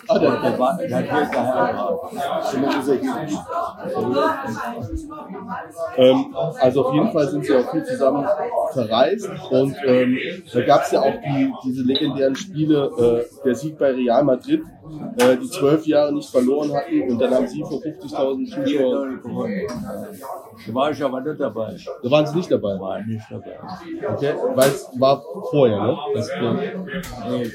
ah, 0.08 0.18
der, 0.18 0.30
Der, 0.40 0.58
war, 0.58 0.76
der 0.78 0.96
hat 0.96 1.04
hier 1.04 1.26
geheiratet. 1.30 2.10
Ähm, 5.96 6.34
also 6.60 6.86
auf 6.86 6.94
jeden 6.94 7.10
Fall 7.12 7.28
sind 7.28 7.44
sie 7.44 7.54
auch 7.54 7.70
viel 7.70 7.84
zusammen 7.84 8.26
verreist 8.72 9.28
und 9.50 9.76
ähm, 9.86 10.18
da 10.52 10.60
gab 10.62 10.82
es 10.82 10.90
ja 10.92 11.00
auch 11.00 11.14
die, 11.14 11.52
diese 11.64 11.82
legendären 11.82 12.34
Spiele, 12.36 12.90
äh, 12.98 13.44
der 13.44 13.54
Sieg 13.54 13.78
bei 13.78 13.90
Real 13.92 14.24
Madrid, 14.24 14.62
äh, 15.18 15.36
die 15.36 15.48
zwölf 15.48 15.86
Jahre 15.86 16.12
nicht 16.12 16.30
verloren 16.30 16.72
hatten 16.74 17.02
und 17.10 17.18
dann 17.18 17.34
haben 17.34 17.46
sie 17.46 17.62
vor 17.62 17.78
50.000 17.80 18.64
Hier 18.64 18.78
Zuschauern, 18.78 19.20
gewonnen. 19.22 19.66
Da 20.66 20.74
war 20.74 20.90
ich 20.90 21.02
aber 21.02 21.20
nicht 21.20 21.40
dabei. 21.40 21.76
da 22.02 22.10
waren 22.10 22.26
sie 22.26 22.36
nicht 22.36 22.50
dabei, 22.50 22.78
War 22.78 23.00
nicht 23.02 23.24
dabei. 23.30 23.58
okay, 24.12 24.32
weil 24.54 24.68
es 24.70 24.88
war 24.98 25.22
vorher, 25.50 25.80
ne? 25.82 25.96
Das, 26.14 26.28
äh, 26.28 26.34
Nee, 27.30 27.42
äh, 27.42 27.50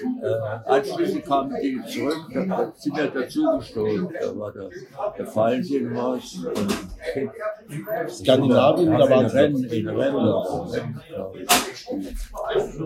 anschließend 0.65 1.25
kamen 1.25 1.55
die 1.61 1.81
zurück, 1.87 2.17
da 2.33 2.71
sind 2.75 2.97
wir 2.97 3.07
dazugestoßen. 3.07 4.09
Da 4.21 4.39
war 4.39 4.51
der, 4.51 4.69
der 5.17 5.25
Fallchen 5.27 5.95
was. 5.95 6.35
Und 6.45 8.09
Skandinavien, 8.09 8.91
da 8.97 9.09
waren 9.09 9.25
Rennen, 9.25 9.63
in 9.65 9.87
Rennen, 9.89 10.33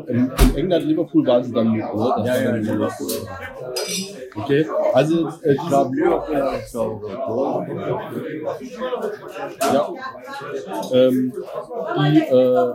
in, 0.07 0.31
in 0.37 0.55
England, 0.55 0.85
Liverpool 0.85 1.25
waren 1.27 1.43
sie 1.43 1.51
dann 1.53 1.71
mit, 1.71 1.81
ne? 1.81 2.13
Das 2.17 2.25
Ja, 2.27 2.35
ja, 2.37 2.43
dann- 2.51 2.55
in 2.57 2.63
Liverpool. 2.63 3.07
Okay, 4.43 4.65
also 4.93 5.27
äh, 5.43 5.53
Ich 5.53 5.67
glaube, 5.67 5.91
auch 6.13 6.27
so. 6.67 7.01
ja, 9.73 9.89
ähm, 10.93 11.33
die, 11.97 12.19
äh, 12.19 12.73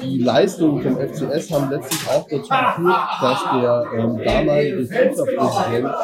die 0.00 0.18
Leistungen 0.18 0.82
vom 0.82 0.96
FCS 0.96 1.52
haben 1.52 1.70
letztlich 1.70 2.08
auch 2.08 2.26
dazu 2.28 2.48
geführt, 2.48 3.00
dass 3.20 3.44
der 3.52 3.86
ähm, 3.96 4.20
damalige 4.24 4.86
FIFA-Präsident 4.86 5.94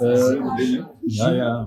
äh, 0.00 0.84
Ja, 1.06 1.32
ja. 1.32 1.66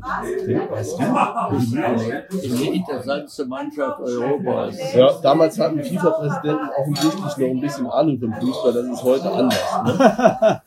Die 2.32 2.76
interessanteste 2.76 3.46
Mannschaft 3.46 4.00
Europas. 4.00 4.76
ja, 4.94 5.12
damals 5.22 5.60
hatten 5.60 5.84
FIFA-Präsidenten 5.84 6.70
offensichtlich 6.78 7.38
noch 7.38 7.48
ein 7.48 7.62
bisschen 7.62 7.88
Ahnung 7.88 8.20
vom 8.20 8.34
Fußball, 8.34 8.74
das 8.74 8.86
ist 8.86 9.04
heute 9.04 9.32
anders. 9.32 9.60
Ne? 9.86 10.62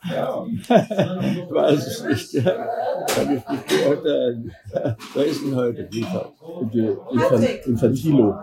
Ich 0.61 0.69
weiß 1.53 1.87
es 1.87 2.03
nicht. 2.05 2.45
Kann 2.45 3.37
ich 3.37 3.49
nicht 3.49 3.67
beurteilen. 3.67 4.51
Wer 5.13 5.25
ist 5.25 5.43
denn 5.43 5.55
heute 5.55 5.89
FIFA? 5.91 6.31
Die 6.73 6.97
Infan 7.11 7.43
Infantilo. 7.65 8.35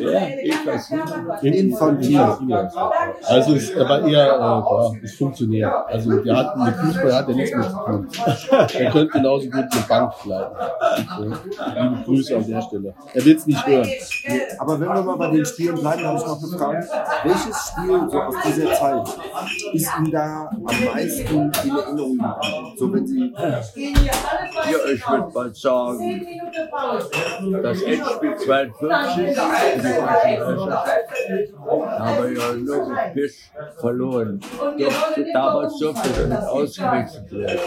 Ja, 0.00 0.20
nicht. 1.42 1.54
Infantilo. 1.54 2.36
Also 3.24 3.54
ist, 3.54 3.70
er 3.74 3.88
war 3.88 4.00
eher 4.06 4.26
äh, 4.26 4.38
ja, 4.38 4.92
ist 5.02 5.16
Funktionär. 5.16 5.86
Also 5.86 6.22
der 6.22 6.36
hat 6.36 6.56
mit 6.56 6.74
Fußball 6.74 7.14
hat 7.14 7.28
er 7.28 7.34
nichts 7.34 7.56
mehr 7.56 7.68
zu 7.68 7.76
tun. 7.76 8.08
Er 8.58 8.90
könnte 8.90 9.06
genauso 9.12 9.46
gut 9.46 9.54
eine 9.54 9.82
Bank 9.88 10.12
leiten. 10.24 10.56
Ja. 10.58 11.82
Liebe 11.82 12.02
Grüße 12.04 12.36
an 12.36 12.46
der 12.46 12.62
Stelle. 12.62 12.94
Er 13.14 13.24
wird 13.24 13.38
es 13.38 13.46
nicht 13.46 13.66
hören. 13.66 13.88
Aber 14.58 14.80
wenn 14.80 14.88
wir 14.88 15.02
mal 15.02 15.16
bei 15.16 15.30
den 15.30 15.44
Spielen 15.44 15.76
bleiben, 15.76 16.04
habe 16.04 16.18
ich 16.18 16.26
noch 16.26 16.42
eine 16.42 16.58
Frage. 16.58 16.88
Welches 17.24 17.68
Spiel 17.68 18.10
so 18.10 18.20
aus 18.20 18.34
dieser 18.46 18.72
Zeit 18.74 19.08
ist 19.72 19.90
Ihnen 19.98 20.10
da 20.10 20.50
am 20.50 20.62
meisten 20.62 21.36
in 21.36 21.76
Erinnerung 21.76 22.18
geblieben? 22.18 22.76
So 22.76 22.92
wenn 22.92 23.06
Sie 23.06 23.32
Ja, 23.36 23.60
ich 24.92 25.08
würde 25.08 25.32
mal 25.32 25.54
sagen, 25.54 26.26
das 27.62 27.82
Endspiel 27.82 28.36
52 28.36 29.18
in 29.18 29.34
die 29.34 30.00
Meisterschaft 30.00 30.88
haben 31.98 32.24
wir 32.24 32.32
ja 32.32 32.52
nur 32.54 32.88
mit 32.88 33.14
Pisch 33.14 33.50
verloren. 33.80 34.40
Durfte, 34.78 35.26
damals 35.32 35.78
durfte 35.78 36.08
er 36.20 36.26
nicht 36.28 36.42
ausgewechselt 36.42 37.32
werden. 37.32 37.60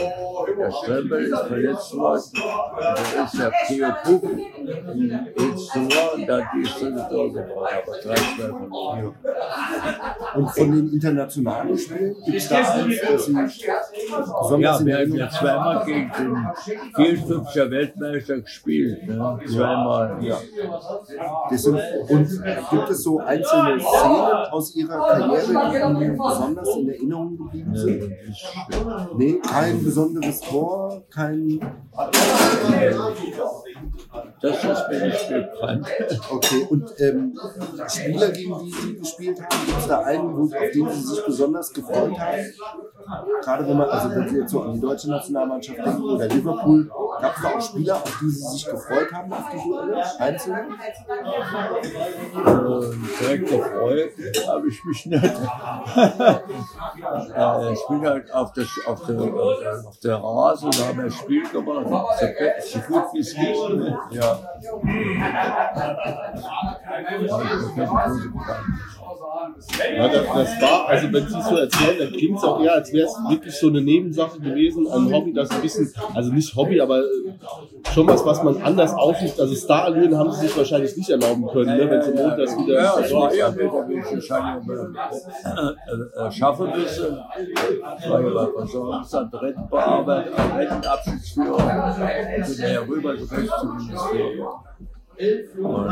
Der 0.58 0.72
Strempel 0.82 1.26
ist 1.26 1.40
verletzt 1.40 1.96
worden. 1.96 2.24
Und 2.34 3.16
da 3.16 3.24
ist 3.26 3.40
der 3.40 3.52
Theo 3.68 3.90
Puck 4.04 4.24
ins 4.24 5.68
Tor 5.68 6.14
und 6.16 6.28
dann 6.28 6.44
die 6.56 6.66
Stunde 6.66 7.08
Tor 7.10 7.34
gebracht. 7.34 7.84
Aber 7.84 7.94
3-2 7.98 8.36
verloren. 8.36 9.16
und 10.36 10.50
von 10.52 10.72
den 10.72 10.94
internationalen 10.94 11.78
Spielen 11.78 12.16
gibt 12.26 12.38
es 12.38 12.50
da 12.50 12.58
eins, 12.58 13.02
das 13.02 13.28
Ja, 14.10 14.86
wir 14.86 14.98
haben 14.98 15.16
ja 15.16 15.30
zweimal 15.30 15.86
gegen 15.86 16.12
den 16.18 16.36
54er 16.96 17.72
Weltmeister 17.72 18.42
gespielt. 18.42 19.08
Ne? 19.08 19.40
Zweimal. 19.48 20.18
Ja. 20.22 20.38
Sind, 21.52 21.80
und 22.10 22.28
gibt 22.70 22.90
es 22.90 23.04
so 23.04 23.20
einzelne 23.20 23.80
Szenen 23.80 24.52
aus 24.52 24.76
Ihrer 24.76 24.98
Karriere, 24.98 25.96
die 25.98 26.04
Ihnen 26.06 26.18
besonders 26.18 26.76
in 26.78 26.90
Erinnerung 26.90 27.38
geblieben 27.38 27.76
sind? 27.76 28.12
Nee, 29.18 29.40
kein 29.40 29.84
besonderes 29.84 30.40
Tor, 30.42 31.04
kein. 31.10 31.60
Das 34.42 34.62
ist 34.64 34.90
mir 34.90 35.06
nicht 35.06 35.30
bekannt. 35.30 35.88
Okay, 36.30 36.68
und 36.70 37.00
ähm, 37.00 37.34
Spieler, 37.88 38.30
gegen 38.32 38.60
die 38.66 38.72
Sie 38.72 38.98
gespielt 38.98 39.40
haben, 39.40 39.66
gibt 39.66 39.78
es 39.78 39.88
da 39.88 40.00
einen, 40.00 40.36
wo, 40.36 40.44
auf 40.44 40.72
den 40.74 40.90
Sie 40.90 41.02
sich 41.02 41.26
besonders 41.26 41.72
gefreut 41.72 42.20
haben? 42.20 42.44
Gerade 43.42 43.68
wenn 43.68 43.78
man, 43.78 43.90
also 43.90 44.10
wenn 44.10 44.28
Sie 44.28 44.40
jetzt 44.40 44.52
so 44.52 44.64
an 44.64 44.74
die 44.74 44.82
deutsche 44.82 45.10
Nationalmannschaft 45.10 45.78
denken 45.78 46.04
oder 46.04 46.28
Liverpool, 46.28 46.92
gab 47.22 47.38
es 47.38 47.44
da 47.44 47.50
auch 47.50 47.62
Spieler, 47.62 47.96
auf 47.96 48.20
die 48.20 48.30
Sie 48.30 48.48
sich 48.48 48.66
gefreut 48.66 49.14
haben, 49.14 49.32
auf 49.32 49.46
die 49.54 49.70
Duelle? 49.70 50.04
Einzelne? 50.20 50.66
Äh, 52.36 53.22
direkt 53.22 53.48
gefreut 53.50 54.12
habe 54.48 54.68
ich 54.68 54.84
mich 54.86 55.06
nicht. 55.06 55.24
äh, 57.36 57.74
ich 57.74 57.88
bin 57.88 58.08
halt 58.08 58.34
auf 58.34 58.54
der, 58.54 58.66
auf 58.88 59.06
der, 59.06 59.22
auf 59.22 59.60
der, 59.60 59.84
auf 59.88 60.00
der 60.00 60.16
Rasen, 60.16 60.72
da 60.72 60.88
haben 60.88 60.98
wir 60.98 61.06
ein 61.06 61.12
Spiel 61.12 61.48
gemacht. 61.48 62.20
So, 62.20 62.26
so 62.60 62.80
gut 62.88 63.04
wie 63.14 63.20
es 63.20 63.36
geht. 63.36 63.70
Ne? 63.78 64.01
Ja. 64.10 64.40
Ja, 69.96 70.08
das, 70.08 70.26
das 70.26 70.62
war, 70.62 70.88
also 70.88 71.12
wenn 71.12 71.28
Sie 71.28 71.38
es 71.38 71.50
so 71.50 71.56
erzählen, 71.56 72.00
dann 72.00 72.12
klingt 72.12 72.38
es 72.38 72.44
auch 72.44 72.62
eher, 72.62 72.74
als 72.74 72.92
wäre 72.94 73.08
es 73.08 73.16
wirklich 73.30 73.56
so 73.56 73.68
eine 73.68 73.82
Nebensache 73.82 74.40
gewesen, 74.40 74.88
ein 74.88 75.14
Hobby, 75.14 75.34
das 75.34 75.52
ein 75.52 75.62
bisschen, 75.62 75.92
also 76.14 76.32
nicht 76.32 76.56
Hobby, 76.56 76.82
aber 76.82 77.00
äh, 77.00 77.04
schon 77.94 78.08
was, 78.08 78.26
was 78.26 78.44
man 78.44 78.62
anders 78.62 78.94
ausübt. 78.94 79.40
Also 79.40 79.56
Starallüren 79.56 80.18
haben 80.18 80.32
Sie 80.32 80.48
sich 80.48 80.58
wahrscheinlich 80.58 80.96
nicht 80.98 81.10
erlauben 81.10 81.48
können, 81.48 81.78
ne, 81.78 81.90
wenn 81.90 82.02
Sie 82.02 82.12
montags 82.12 82.58
wieder... 82.58 82.82
Ja, 82.82 83.00
es 83.00 83.14
war 83.14 83.32
eher 83.32 83.54
äh, 83.58 83.64
äh, 86.28 86.32
schaffen 86.32 86.70
müssen. 86.76 87.18
Ich 88.00 88.10
war 88.10 88.22
ja 88.22 88.30
bei 88.30 88.48
Versorgungsamt, 88.52 89.42
Rentenbearbeitung, 89.42 90.34
Rentenabschiedsführer, 90.58 91.56
und 91.56 92.48
bin 92.48 92.58
daher 92.58 92.88
rüber 92.88 93.14
gewechselt 93.14 93.52
zum 93.60 93.78
Ministerium. 93.78 94.48
Alles 95.22 95.54
noch 95.56 95.86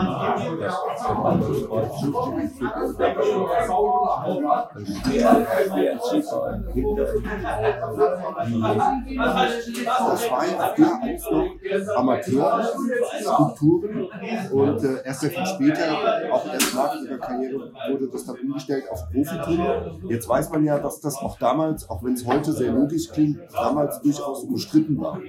Amateurskulpturen 11.96 14.10
und 14.52 14.84
äh, 14.84 15.06
erst 15.06 15.22
sehr 15.22 15.30
viel 15.30 15.46
später, 15.46 15.84
auch 16.32 16.46
erst 16.52 16.76
nach 16.76 16.96
ihrer 17.02 17.18
Karriere, 17.18 17.72
wurde 17.90 18.10
das 18.12 18.26
dann 18.26 18.36
umgestellt 18.38 18.84
auf 18.90 19.10
Profitum. 19.12 20.10
Jetzt 20.10 20.28
weiß 20.28 20.50
man 20.52 20.66
ja, 20.66 20.80
dass 20.80 21.00
das 21.02 21.16
auch 21.18 21.38
damals, 21.38 21.88
auch 21.90 22.04
wenn 22.04 22.14
es 22.14 22.26
heute 22.26 22.52
sehr 22.52 22.72
logisch 22.72 23.12
klingt, 23.12 23.40
damals 23.54 24.02
durchaus 24.02 24.44
umstritten 24.44 25.00
war. 25.00 25.20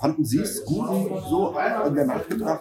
Fanden 0.00 0.24
Sie 0.24 0.40
es 0.40 0.64
gut, 0.64 0.88
so 1.28 1.54
in 1.86 1.94
der 1.94 2.06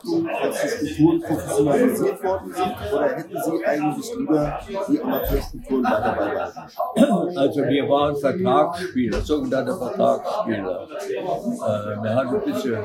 Nachbetrachtung, 0.06 0.30
als 0.30 0.58
Strukturen 0.58 1.22
professionalisiert 1.22 2.24
worden 2.24 2.54
sind, 2.54 2.94
oder 2.94 3.16
hätten 3.16 3.38
Sie 3.42 3.66
eigentlich 3.66 4.18
lieber 4.18 4.60
die 4.88 5.02
Amateurstrukturen 5.02 5.84
weiter 5.84 6.16
beibehalten? 6.18 7.38
Also 7.38 7.62
wir 7.64 7.90
waren 7.90 8.16
Vertragsspieler, 8.16 9.22
sogenannte 9.22 9.76
Vertragsspieler. 9.76 10.88
Äh, 10.88 12.04
wir 12.04 12.16
hatten 12.16 12.36
ein 12.36 12.42
bisschen, 12.44 12.78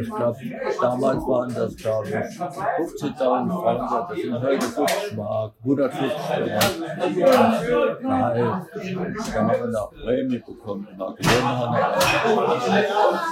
ich 0.00 0.10
glaube, 0.10 0.38
damals 0.80 1.26
waren 1.26 1.54
das, 1.54 1.76
glaube 1.76 2.08
ich, 2.08 2.14
15.000 2.14 3.62
Franken, 3.62 4.06
das 4.08 4.18
sind 4.18 4.42
heute 4.42 4.60
50 4.60 5.16
Mark, 5.16 5.52
150 5.62 6.02
Mark. 6.02 6.72
Gehalt. 8.02 8.66
Da 8.82 9.34
haben 9.34 9.50
wir 9.50 9.66
noch 9.66 9.90
Prämie 9.92 10.38
bekommen, 10.38 10.88
nach 10.96 11.14
gewonnen 11.14 11.42
haben 11.42 11.74
wir 11.76 11.98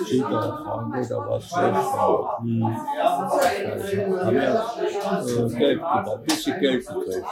10.000 0.07 0.65
Franken. 0.65 0.91
Hm. 0.91 0.95
Also, 0.95 1.21
haben 1.21 2.47
wir 2.47 2.70
äh, 2.70 2.70
Geld 5.59 5.81
ein 5.83 6.23
bisschen 6.25 6.61
Geld 6.61 6.87
gekriegt. 6.87 7.27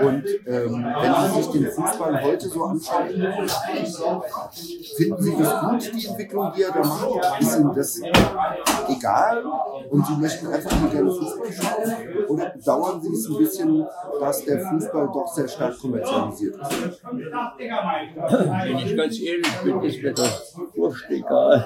Und 0.00 0.24
ähm, 0.46 0.84
wenn 1.00 1.14
Sie 1.14 1.42
sich 1.42 1.46
den 1.52 1.66
Fußball 1.70 2.22
heute 2.22 2.48
so 2.48 2.64
anschauen, 2.64 3.08
finden 4.96 5.22
Sie 5.22 5.36
das 5.38 5.60
gut, 5.60 5.92
die 5.94 6.06
Entwicklung, 6.06 6.52
die 6.56 6.62
er 6.62 6.72
da 6.72 6.80
macht? 6.80 7.40
Ist 7.40 7.58
Ihnen 7.58 7.74
das 7.74 8.00
egal 8.88 9.44
und 9.90 10.06
Sie 10.06 10.16
möchten 10.16 10.46
einfach 10.48 10.80
nur 10.80 10.90
gerne 10.90 11.10
Fußball 11.10 11.52
schauen? 11.52 11.92
Oder 12.28 12.50
bedauern 12.50 13.00
Sie 13.00 13.12
es 13.12 13.28
ein 13.28 13.38
bisschen, 13.38 13.86
dass 14.20 14.44
der 14.44 14.60
Fußball 14.60 15.08
doch 15.12 15.26
sehr 15.28 15.48
stark 15.48 15.78
kommerzialisiert 15.78 16.56
ist? 16.56 17.02
Wenn 17.04 18.78
ich 18.78 18.96
ganz 18.96 19.20
ehrlich 19.20 19.60
bin, 19.62 19.82
ist 19.82 20.02
mir 20.02 20.14
das 20.14 20.56
wurscht 20.74 21.10
egal. 21.10 21.64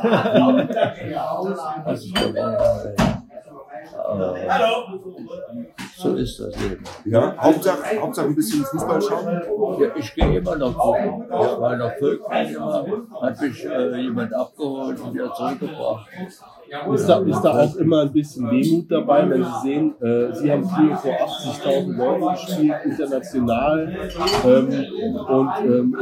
Also, 1.93 2.09
äh, 2.15 2.97
so 5.97 6.15
ist 6.15 6.41
das 6.41 6.59
Leben. 6.61 6.85
Ja, 7.05 7.37
Hauptsache, 7.39 8.01
Hauptsache 8.01 8.27
ein 8.27 8.35
bisschen 8.35 8.65
Fußball 8.65 9.01
schauen. 9.01 9.43
Ja, 9.81 9.89
ich 9.97 10.15
gehe 10.15 10.39
immer 10.39 10.57
noch 10.57 10.77
gucken. 10.77 11.25
Ich 11.27 11.31
war 11.31 11.77
noch 11.77 11.93
immer, 12.01 12.87
hat 13.21 13.41
mich 13.41 13.65
äh, 13.65 13.97
jemand 14.01 14.35
abgeholt 14.35 15.01
und 15.01 15.15
wieder 15.15 15.33
zurückgebracht. 15.35 16.09
Ist 16.95 17.07
da, 17.07 17.19
ist 17.19 17.43
da 17.43 17.65
auch 17.65 17.77
immer 17.77 18.01
ein 18.01 18.13
bisschen 18.13 18.51
Wehmut 18.51 18.91
dabei, 18.91 19.29
wenn 19.29 19.45
Sie 19.45 19.61
sehen, 19.63 19.95
äh, 20.01 20.35
Sie 20.35 20.51
haben 20.51 20.65
früher 20.65 20.97
vor 20.97 21.13
80.000 21.13 21.97
Leuten 21.97 22.33
gespielt, 22.33 22.75
international, 22.87 23.95
ähm, 24.47 24.69
und 25.29 25.51
ähm, 25.67 25.97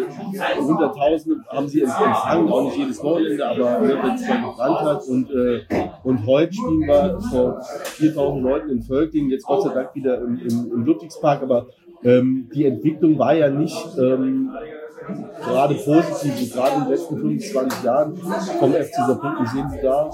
Hunderttausende 0.61 1.41
haben 1.49 1.67
Sie 1.67 1.83
empfangen, 1.83 2.49
auch 2.49 2.63
nicht 2.63 2.77
jedes 2.77 3.03
Wochenende, 3.03 3.45
aber 3.49 3.83
äh, 3.83 3.89
wenn 4.01 4.15
es 4.15 4.29
mal 4.29 4.43
gebrannt 4.43 4.81
hat. 4.81 5.03
Und, 5.09 5.31
äh, 5.33 5.61
und 6.05 6.27
heute 6.27 6.55
spielen 6.55 6.81
wir 6.87 7.21
vor 7.21 7.61
4.000 7.61 8.41
Leuten 8.41 8.71
in 8.71 8.83
Völklingen, 8.83 9.31
jetzt 9.31 9.47
Gott 9.47 9.65
sei 9.65 9.75
Dank 9.75 9.93
wieder 9.97 10.19
im, 10.19 10.39
im, 10.39 10.73
im 10.73 10.85
Ludwigspark, 10.85 11.43
aber 11.43 11.67
ähm, 12.05 12.49
die 12.55 12.65
Entwicklung 12.67 13.19
war 13.19 13.35
ja 13.35 13.51
nicht 13.51 13.99
ähm, 13.99 14.51
gerade 15.43 15.75
positiv, 15.75 16.53
gerade 16.53 16.77
in 16.77 16.83
den 16.83 16.91
letzten 16.91 17.19
25 17.19 17.83
Jahren 17.85 18.17
vom 18.17 18.73
FC 18.73 18.95
Saarbrücken. 18.95 19.45
Wie 19.45 19.49
sehen 19.49 19.71
Sie 19.71 19.81
da, 19.83 20.11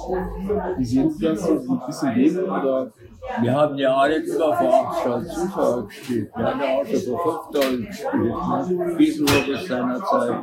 wie 0.78 0.84
sehen 0.84 1.10
Sie 1.10 1.24
das? 1.24 1.42
So 1.42 1.52
ein 1.52 1.80
bisschen 1.86 2.14
Leben 2.14 2.44
oder? 2.44 2.92
Wir 3.40 3.52
haben 3.52 3.76
ja 3.76 3.94
alle 3.94 4.18
über 4.18 4.56
vor 4.56 4.90
8000 4.90 5.32
Zuschauer 5.32 5.86
gespielt. 5.86 6.30
Wir 6.36 6.44
haben 6.44 6.60
ja 6.60 6.66
auch 6.76 6.86
schon 6.86 7.16
vor 7.16 7.48
5000 7.52 7.86
gespielt. 7.86 8.12
Ne? 8.14 8.94
Gieselhof 8.96 9.48
ist 9.48 9.66
seinerzeit. 9.66 10.36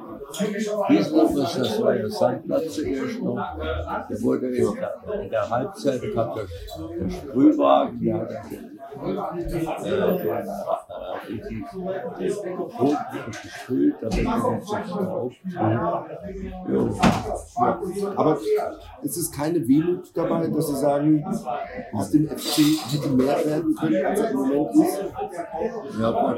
Ist 0.90 1.16
das 1.16 1.82
war 1.82 1.94
der 1.94 2.10
Sandplatz 2.10 2.76
zuerst 2.76 3.22
noch. 3.22 3.38
Der 4.10 4.22
wurde 4.22 4.48
in 4.48 5.30
der, 5.30 5.50
Halbzeit, 5.50 6.02
kam 6.14 6.36
der, 6.36 6.46
der 7.00 7.10
Sprühwagen, 7.10 8.00
der 8.00 8.20
hat 8.20 8.30
äh, 8.96 9.10
äh, 12.20 12.34
Boden 12.78 12.98
gesprüht, 13.42 13.96
damit 14.02 14.18
nicht 14.18 14.88
so 14.88 14.98
auftritt. 15.00 15.58
Aber 18.16 18.40
es 19.02 19.18
ist 19.18 19.36
keine 19.36 19.68
Wehmut 19.68 20.12
dabei, 20.14 20.48
dass 20.48 20.68
Sie 20.68 20.76
sagen, 20.76 21.26
aus 21.94 22.12
dem 22.12 22.28
FC 22.28 22.60
hätte 22.92 23.10
mehr 23.10 23.46
werden 23.46 23.76
können, 23.76 24.06
als 24.06 24.20
er 24.20 24.32
im 24.32 24.38
Moment 24.38 24.76
ist. 24.76 25.04
Ja, 26.00 26.36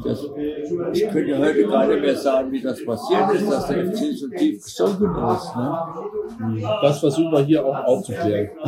das, 0.00 0.26
ich 0.94 1.08
könnte 1.10 1.38
heute 1.38 1.68
gar 1.68 1.86
nicht 1.86 2.00
mehr 2.00 2.16
sagen, 2.16 2.50
wie 2.50 2.62
das 2.62 2.82
passiert 2.84 3.30
ist, 3.34 3.50
dass 3.50 3.66
der 3.66 3.92
FC 3.92 4.16
so 4.16 4.28
tief 4.28 4.62
gesunken 4.64 5.04
ist. 5.04 5.56
Ne? 5.56 6.58
Das 6.80 6.98
versuchen 6.98 7.30
wir 7.30 7.40
hier 7.40 7.64
auch 7.64 7.84
aufzuklären. 7.84 8.50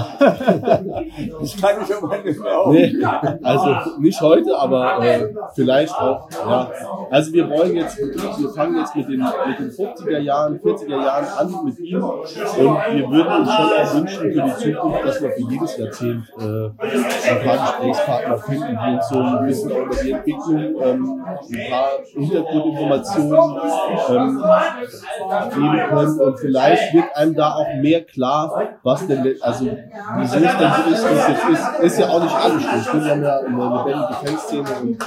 Das 1.40 1.60
kann 1.60 1.76
ich 1.82 1.94
aber 1.94 2.18
nicht 2.18 2.40
mehr 2.40 2.58
auf. 2.58 2.72
Nee, 2.72 2.96
also 3.42 3.98
nicht 3.98 4.20
heute, 4.20 4.56
aber 4.58 5.04
äh, 5.04 5.32
vielleicht 5.54 5.94
auch. 5.98 6.28
Ja. 6.30 6.70
Also 7.10 7.32
wir 7.32 7.48
wollen 7.48 7.76
jetzt, 7.76 7.98
wir 7.98 8.48
fangen 8.50 8.78
jetzt 8.78 8.94
mit 8.96 9.08
den, 9.08 9.20
mit 9.20 9.58
den 9.58 9.70
50er 9.70 10.18
Jahren, 10.18 10.58
40er 10.58 11.04
Jahren 11.04 11.26
an 11.38 11.64
mit 11.64 11.78
ihm 11.78 12.02
und 12.02 12.36
wir 12.36 13.10
würden 13.10 13.32
uns 13.40 13.52
schon 13.52 13.66
auch 13.66 13.94
wünschen 13.94 14.32
für 14.32 14.42
die 14.42 14.74
Zukunft, 14.74 15.04
dass 15.04 15.22
wir 15.22 15.30
für 15.30 15.50
jedes 15.50 15.76
Jahrzehnt 15.78 16.24
äh, 16.38 16.42
ein 16.42 17.44
paar 17.44 17.56
Gesprächspartner 17.56 18.38
finden, 18.38 18.78
die 18.84 18.94
uns 18.94 19.08
so 19.08 19.18
ein 19.18 19.46
bisschen 19.46 19.70
über 19.70 19.94
die 20.02 20.10
Entwicklung 20.10 20.82
ähm, 20.82 21.13
ein 21.24 21.70
paar 21.70 21.88
Hintergrundinformationen 22.12 23.60
ähm, 24.08 24.42
geben 25.50 25.88
können 25.88 26.20
und 26.20 26.38
vielleicht 26.38 26.94
wird 26.94 27.16
einem 27.16 27.34
da 27.34 27.54
auch 27.54 27.74
mehr 27.80 28.04
klar, 28.04 28.76
was 28.82 29.06
denn, 29.06 29.36
also 29.40 29.64
wieso 29.64 30.36
es 30.36 30.42
denn 30.42 30.42
so 30.42 30.90
ist, 30.90 31.08
wie 31.08 31.12
es 31.12 31.28
jetzt 31.28 31.48
ist, 31.48 31.80
ist 31.80 31.98
ja 31.98 32.08
auch 32.08 32.22
nicht 32.22 32.34
alles 32.34 32.62
schlecht. 32.62 32.94
Wir 32.94 33.10
haben 33.10 33.22
ja 33.22 33.38
eine 33.38 33.48
lebendige 33.48 34.14
Fanszene 34.24 34.68
und 34.82 34.98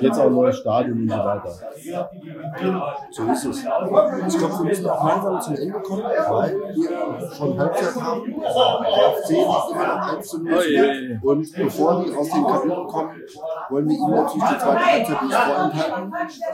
jetzt 0.00 0.18
auch 0.18 0.26
ein 0.26 0.34
neues 0.34 0.58
Stadion 0.58 1.02
und 1.02 1.10
so 1.10 1.16
weiter. 1.16 1.50
So 3.10 3.22
ist 3.24 3.44
es. 3.44 3.58
Ich 3.58 4.38
glaube, 4.38 4.58
wir 4.58 4.64
müssen 4.64 4.88
auch 4.88 5.04
langsam 5.06 5.40
zum 5.40 5.54
Ende 5.56 5.80
kommen, 5.80 6.02
weil 6.02 6.54
wir 6.74 7.30
schon 7.36 7.58
Halbzeit 7.58 8.02
haben. 8.02 8.22
Der 8.24 9.12
FC 9.12 9.30
liegt 9.30 9.70
immer 9.70 9.86
noch 9.86 10.16
1 10.16 10.28
zu 10.28 10.42
0 10.42 10.54
Oh 10.54 10.62
je. 10.62 11.18
Und 11.22 11.52
bevor 11.56 12.04
die 12.04 12.14
aus 12.14 12.30
den 12.30 12.46
Kabinen 12.46 12.86
kommen, 12.86 13.22
wollen 13.70 13.88
wir 13.88 13.96
ihnen 13.96 14.10
natürlich 14.10 14.48
die 14.48 14.58
zweite 14.58 14.86
Halbzeit 14.86 15.22
nicht. 15.22 15.43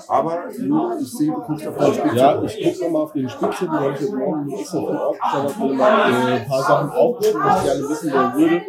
Aber 0.08 0.50
Jule, 0.50 0.98
ich 1.00 1.12
sehe, 1.12 1.32
du 1.32 1.40
guckst 1.40 1.66
auf 1.66 1.76
deine 1.76 1.94
Spitze. 1.94 2.16
Ja, 2.16 2.42
ich 2.42 2.62
gucke 2.64 2.84
nochmal 2.84 3.02
auf 3.02 3.12
den 3.12 3.28
Spitzen, 3.28 3.68
die 3.70 3.76
habe 3.76 3.92
ich 3.94 4.00
heute 4.00 4.16
Morgen 4.16 4.52
extra 4.52 4.80
von 4.80 4.96
aufgestellt, 4.96 5.56
habe 5.60 5.74
mal 5.74 6.10
äh, 6.10 6.34
ein 6.40 6.48
paar 6.48 6.62
Sachen 6.62 6.90
aufgeschrieben, 6.90 7.42
was 7.44 7.58
ich 7.58 7.64
gerne 7.64 7.88
wissen 7.88 8.12
wollen 8.12 8.34
würde. 8.34 8.62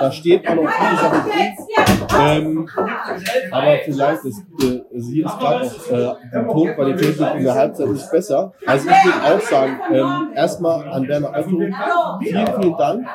Da 0.00 0.12
steht 0.12 0.48
auch 0.48 0.54
noch 0.54 0.70
viele 0.70 0.96
Sachen 0.96 1.30
drin. 1.30 1.56
Ähm, 2.20 2.68
aber 3.50 3.78
vielleicht 3.84 4.24
ist, 4.24 4.44
äh, 4.62 4.82
hier 5.02 5.26
ist 5.26 5.38
gerade 5.38 5.64
noch 5.64 5.90
äh, 5.90 6.14
die 6.32 6.52
Tonqualität 6.52 7.20
in 7.36 7.44
der 7.44 7.54
Halbzeit 7.54 7.88
nicht 7.88 8.10
besser. 8.10 8.52
Also 8.66 8.88
ich 8.88 9.04
würde 9.04 9.34
auch 9.34 9.40
sagen, 9.40 9.80
ähm, 9.92 10.28
erstmal 10.34 10.88
an 10.88 11.08
Werner 11.08 11.30
Otto, 11.30 11.58
vielen, 12.20 12.46
vielen 12.60 12.76
Dank. 12.76 13.06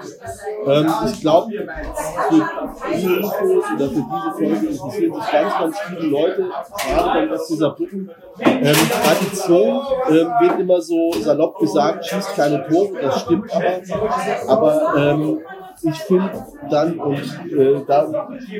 Ähm, 0.68 0.88
ich 1.06 1.22
glaube, 1.22 1.52
für 1.52 2.94
diese 2.96 3.16
Infos 3.16 3.64
oder 3.76 3.90
für 3.90 4.06
diese 4.06 4.32
Folge 4.34 4.68
interessieren 4.68 5.14
sich 5.14 5.32
ganz, 5.32 5.54
ganz 5.60 5.80
viele 5.80 6.08
Leute, 6.08 6.46
gerade 6.88 7.20
beim 7.20 7.30
Rest 7.30 7.50
dieser 7.50 7.70
Brücken. 7.72 8.10
Ähm, 8.40 8.76
Tradition 9.04 9.82
ähm, 10.10 10.28
wird 10.40 10.60
immer 10.60 10.82
so 10.82 11.12
salopp 11.14 11.58
gesagt, 11.60 12.06
schießt 12.06 12.36
keine 12.36 12.68
Tore, 12.68 12.90
das 13.02 13.22
stimmt 13.22 13.52
aber. 13.54 13.82
Aber 14.48 14.94
ähm, 14.98 15.40
ich 15.86 16.00
finde 16.00 16.32
dann, 16.70 17.00
und 17.00 17.18
äh, 17.52 17.82
da 17.88 18.06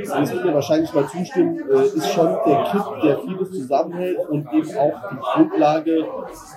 das 0.08 0.32
wird 0.32 0.46
mir 0.46 0.54
wahrscheinlich 0.54 0.94
mal 0.94 1.08
zustimmen, 1.08 1.60
äh, 1.70 1.84
ist 1.86 2.12
schon 2.12 2.38
der 2.46 2.64
Kick, 2.72 3.02
der 3.04 3.20
vieles 3.20 3.52
zusammenhält 3.52 4.20
und 4.30 4.48
eben 4.54 4.78
auch 4.78 4.94
die 5.12 5.18
Grundlage 5.18 6.06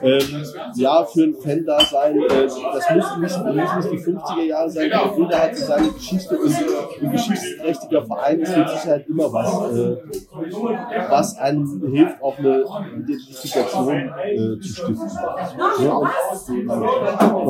ähm, 0.02 0.44
ja, 0.74 1.04
für 1.04 1.22
ein 1.24 1.34
Fan-Dasein. 1.34 2.18
Äh, 2.18 2.28
das 2.46 2.90
müssen 2.94 3.20
nicht, 3.20 3.44
müssen 3.44 3.78
nicht 3.78 3.92
die 3.92 4.12
50er 4.12 4.42
Jahre 4.42 4.70
sein, 4.70 4.90
jeder 5.16 5.42
hat 5.42 5.56
so 5.56 5.66
seine 5.66 5.88
Geschichte 5.88 6.38
und 6.38 6.54
ein 7.02 7.12
geschichtsträchtiger 7.12 8.06
Verein 8.06 8.40
ist 8.40 8.56
mit 8.56 8.68
Sicherheit 8.68 9.08
immer 9.08 9.32
was, 9.32 9.72
äh, 9.72 9.96
was 11.10 11.38
einem 11.38 11.82
hilft, 11.90 12.22
auch 12.22 12.38
eine 12.38 12.64
Identifikation 12.96 14.12
äh, 14.24 14.60
zu 14.60 14.68
stiften. 14.68 15.10
Ja, 15.82 15.92
und, 15.94 16.08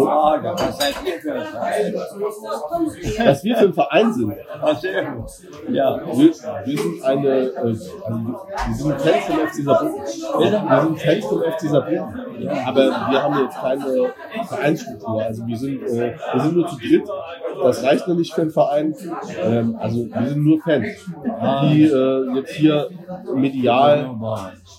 Frage, 0.04 0.54
was 0.56 0.78
was 3.26 3.44
wir 3.44 3.56
für 3.56 3.66
ein 3.66 3.72
Verein 3.72 4.12
sind. 4.12 4.34
Ja. 5.70 6.00
Wir, 6.06 6.30
wir 6.64 6.78
sind 6.78 7.04
eine, 7.04 7.28
äh, 7.28 7.64
wir 7.64 7.74
sind 8.74 9.00
Fans 9.00 9.24
vom 9.26 9.38
FC 9.46 9.64
Saarbrücken. 9.64 10.02
Wir 10.38 10.82
sind 10.82 11.00
Fans 11.00 11.24
vom 11.24 11.42
FC 11.42 11.61
Saarbrücken. 11.61 12.48
Aber 12.66 12.80
wir 12.80 13.22
haben 13.22 13.44
jetzt 13.44 13.59
keine 13.59 14.12
Vereinsstruktur. 14.46 15.22
Also 15.22 15.46
wir 15.46 15.56
sind, 15.56 15.82
äh, 15.82 16.14
wir 16.32 16.40
sind 16.40 16.56
nur 16.56 16.68
zu 16.68 16.76
dritt. 16.76 17.09
Das 17.62 17.82
reicht 17.82 18.06
noch 18.06 18.14
nicht 18.14 18.34
für 18.34 18.42
einen 18.42 18.50
Verein. 18.50 18.94
Ähm, 19.42 19.76
also 19.80 20.06
wir 20.06 20.26
sind 20.28 20.44
nur 20.44 20.61
Fans, 20.61 20.86
die 21.62 21.84
äh, 21.84 22.34
jetzt 22.36 22.52
hier 22.52 22.88
medial 23.34 24.11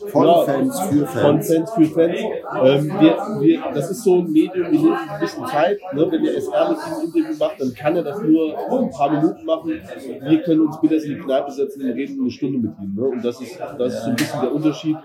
Von 0.07 0.25
Ja, 0.27 0.41
Fans 0.43 0.79
für 0.81 1.05
von 1.05 1.07
Fans. 1.07 1.47
Fans 1.53 1.71
für 1.71 1.85
Fans. 1.85 2.19
Ähm, 2.63 2.91
wir, 2.99 3.17
wir, 3.41 3.63
das 3.73 3.91
ist 3.91 4.03
so 4.03 4.19
ein 4.19 4.31
Medium, 4.31 4.71
wir 4.71 4.79
nehmen 4.79 4.97
ein 5.09 5.19
bisschen 5.19 5.45
Zeit. 5.47 5.79
Ne? 5.93 6.07
Wenn 6.11 6.23
der 6.23 6.35
SR 6.37 6.69
mit 6.69 6.77
ihm 6.77 6.93
ein 6.93 7.05
Interview 7.05 7.37
macht, 7.39 7.61
dann 7.61 7.73
kann 7.73 7.95
er 7.95 8.03
das 8.03 8.21
nur 8.21 8.57
ein 8.57 8.89
paar 8.91 9.11
Minuten 9.11 9.45
machen. 9.45 9.81
Wir 10.21 10.41
können 10.43 10.61
uns 10.61 10.79
bitte 10.79 10.95
in 10.95 11.15
die 11.15 11.19
Kneipe 11.19 11.51
setzen 11.51 11.81
und 11.81 11.91
reden 11.91 12.19
eine 12.21 12.31
Stunde 12.31 12.59
mit 12.59 12.71
ihm. 12.79 12.95
Ne? 12.95 13.03
Und 13.07 13.23
das 13.23 13.41
ist, 13.41 13.59
das 13.77 13.93
ist 13.93 14.03
so 14.03 14.09
ein 14.09 14.15
bisschen 14.15 14.41
der 14.41 14.53
Unterschied. 14.53 14.97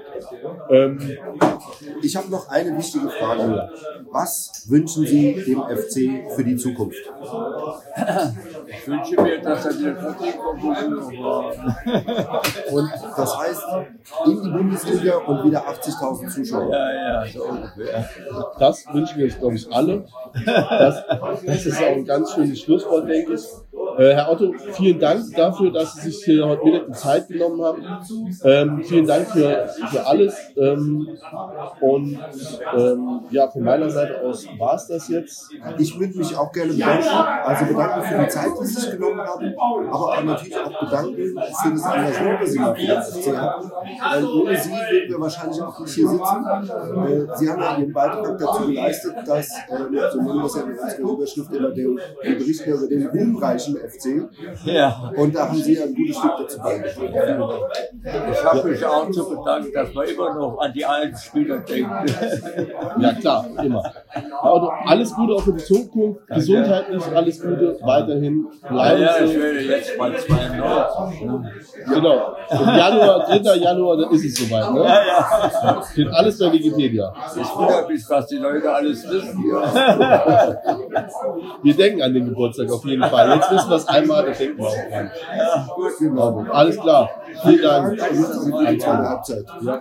Ähm, 0.71 0.99
Ich 2.03 2.17
habe 2.17 2.31
noch 2.31 2.49
eine 2.49 2.77
wichtige 2.77 3.09
Frage. 3.09 3.69
Was 4.11 4.67
wünschen 4.69 5.07
Sie 5.07 5.35
dem 5.35 5.61
FC 5.63 6.33
für 6.35 6.45
die 6.45 6.57
Zukunft? 6.57 6.99
Ich 8.67 8.89
wünsche 8.89 9.21
mir, 9.21 9.41
dass 9.41 9.67
er 9.67 9.79
wieder 9.79 9.97
Vertrieb 9.97 10.35
Und 12.73 12.91
das 13.17 13.39
heißt, 13.39 13.63
in 14.27 14.43
die 14.43 14.51
Bundesliga 14.51 15.17
und 15.19 15.45
wieder 15.45 15.67
80.000 15.69 16.29
Zuschauer. 16.29 16.71
Ja, 16.73 17.23
ja, 17.23 17.27
so 17.27 17.45
ungefähr. 17.45 18.09
das 18.59 18.87
wünschen 18.93 19.19
wir 19.19 19.25
uns, 19.27 19.39
glaube 19.39 19.55
ich, 19.55 19.73
alle. 19.73 20.07
Das, 20.45 21.05
das 21.45 21.67
ist 21.67 21.83
auch 21.83 21.87
ein 21.87 22.05
ganz 22.05 22.33
schönes 22.33 22.61
Schlusswort, 22.61 23.09
denke 23.09 23.35
ich. 23.35 23.43
Äh, 23.97 24.15
Herr 24.15 24.31
Otto, 24.31 24.53
vielen 24.73 24.99
Dank 24.99 25.23
dafür, 25.37 25.71
dass 25.73 25.95
Sie 25.95 26.11
sich 26.11 26.25
hier 26.25 26.47
heute 26.47 26.65
Mittag 26.65 26.87
die 26.87 26.93
Zeit 26.93 27.29
genommen 27.29 27.63
haben. 27.63 27.85
Ähm, 28.43 28.83
vielen 28.83 29.07
Dank 29.07 29.29
für, 29.29 29.69
für 29.91 30.07
alles. 30.07 30.37
Ähm, 30.57 31.09
und 31.81 32.19
ähm, 32.77 33.21
ja, 33.31 33.49
von 33.49 33.63
meiner 33.63 33.89
Seite 33.91 34.21
aus 34.23 34.47
war 34.59 34.75
es 34.75 34.87
das 34.89 35.09
jetzt. 35.09 35.51
Ich 35.79 35.99
würde 35.99 36.19
mich 36.19 36.37
auch 36.37 36.51
gerne 36.53 36.73
bedanken. 36.73 37.09
Also 37.09 37.67
bedanken 37.67 38.03
für 38.03 38.23
die 38.23 38.29
Zeit, 38.29 38.51
die 38.61 38.67
Sie 38.67 38.81
sich 38.81 38.91
genommen 38.91 39.21
haben, 39.21 39.55
aber 39.59 40.23
natürlich 40.23 40.57
auch 40.57 40.81
bedanken 40.81 41.15
für 41.15 41.35
das 41.35 41.87
Engagement, 41.87 42.43
das 42.43 42.51
Sie 42.51 42.59
den 42.59 43.03
FC 43.03 43.37
hatten. 43.37 43.71
Weil 43.71 44.25
ohne 44.25 44.57
Sie 44.57 44.71
würden 44.71 45.09
wir 45.09 45.21
wahrscheinlich 45.21 45.63
auch 45.63 45.79
nicht 45.81 45.95
hier 45.95 46.09
sitzen. 46.09 46.47
Äh, 46.47 47.37
Sie 47.37 47.51
haben 47.51 47.61
ja 47.63 47.79
Ihren 47.79 47.93
Beitrag 47.93 48.39
dazu 48.39 48.67
geleistet, 48.67 49.15
dass, 49.27 49.49
äh, 49.49 49.77
so 49.79 49.95
ja 49.95 50.09
in 50.09 50.27
unserer 50.27 50.67
Überschrift 50.99 51.53
immer, 51.53 51.71
den, 51.71 51.99
wir 52.23 52.39
berichten 52.39 52.71
ja 52.71 52.77
über 52.77 52.89
den 52.89 53.07
ruhmreichen 53.07 53.64
FC. 53.73 54.29
Ja. 54.65 55.13
Und 55.17 55.35
da 55.35 55.49
haben 55.49 55.57
Sie 55.57 55.81
ein 55.81 55.95
gutes 55.95 56.17
Stück 56.19 56.33
dazu 56.39 56.59
beigetragen. 56.59 57.43
Ich 58.33 58.45
habe 58.45 58.69
mich 58.69 58.85
auch 58.85 59.11
zu 59.11 59.29
bedanken, 59.29 59.73
dass 59.73 59.95
man 59.95 60.07
immer 60.07 60.35
noch 60.35 60.59
an 60.59 60.73
die 60.73 60.85
alten 60.85 61.17
Spieler 61.17 61.59
denkt. 61.59 61.91
Ja, 62.99 63.13
klar, 63.15 63.47
immer. 63.63 63.83
Otto, 64.43 64.71
alles 64.87 65.15
Gute 65.15 65.35
auch 65.35 65.43
für 65.43 65.53
die 65.53 65.65
Zukunft. 65.65 66.27
Gesundheitlich, 66.29 67.03
alles 67.15 67.41
Gute 67.41 67.79
weiterhin. 67.83 68.47
Bleiben 68.69 69.03
ja, 69.03 69.19
ich 69.25 69.31
Sie. 69.31 69.41
werde 69.41 69.61
jetzt 69.61 69.99
mal 69.99 70.17
92. 70.17 71.21
Ne? 71.23 71.53
Genau. 71.87 72.37
Im 72.51 72.77
Januar, 72.77 73.27
3. 73.27 73.55
Januar, 73.57 73.97
dann 73.97 74.11
ist 74.13 74.25
es 74.25 74.35
soweit. 74.37 74.73
Ne? 74.73 74.81
Ja, 74.85 75.07
ja. 75.07 75.83
Steht 75.93 76.09
alles 76.09 76.39
bei 76.39 76.53
Wikipedia. 76.53 77.13
Ich 77.37 77.57
wundere 77.57 77.89
mich, 77.89 78.03
was 78.09 78.27
die 78.27 78.37
Leute 78.37 78.73
alles 78.73 79.09
wissen. 79.09 79.45
Wir 81.63 81.75
denken 81.75 82.03
an 82.03 82.15
den 82.15 82.27
Geburtstag 82.27 82.71
auf 82.71 82.85
jeden 82.85 83.03
Fall. 83.05 83.35
Jetzt 83.35 83.51
wissen 83.55 83.73
es 83.73 83.89
einmal, 83.89 84.27
da 84.27 84.33
denken 84.33 84.59
wir 84.59 84.69
auch 84.69 84.91
dran. 84.91 85.11
Ja, 85.37 85.69
gut. 85.75 85.93
Genau. 85.99 86.45
Alles 86.51 86.79
klar. 86.81 87.11
Vielen 87.43 87.63
Dank. 87.63 87.99
Die 87.99 88.79
zweite 88.79 89.09
Halbzeit. 89.09 89.47
Ja. 89.63 89.81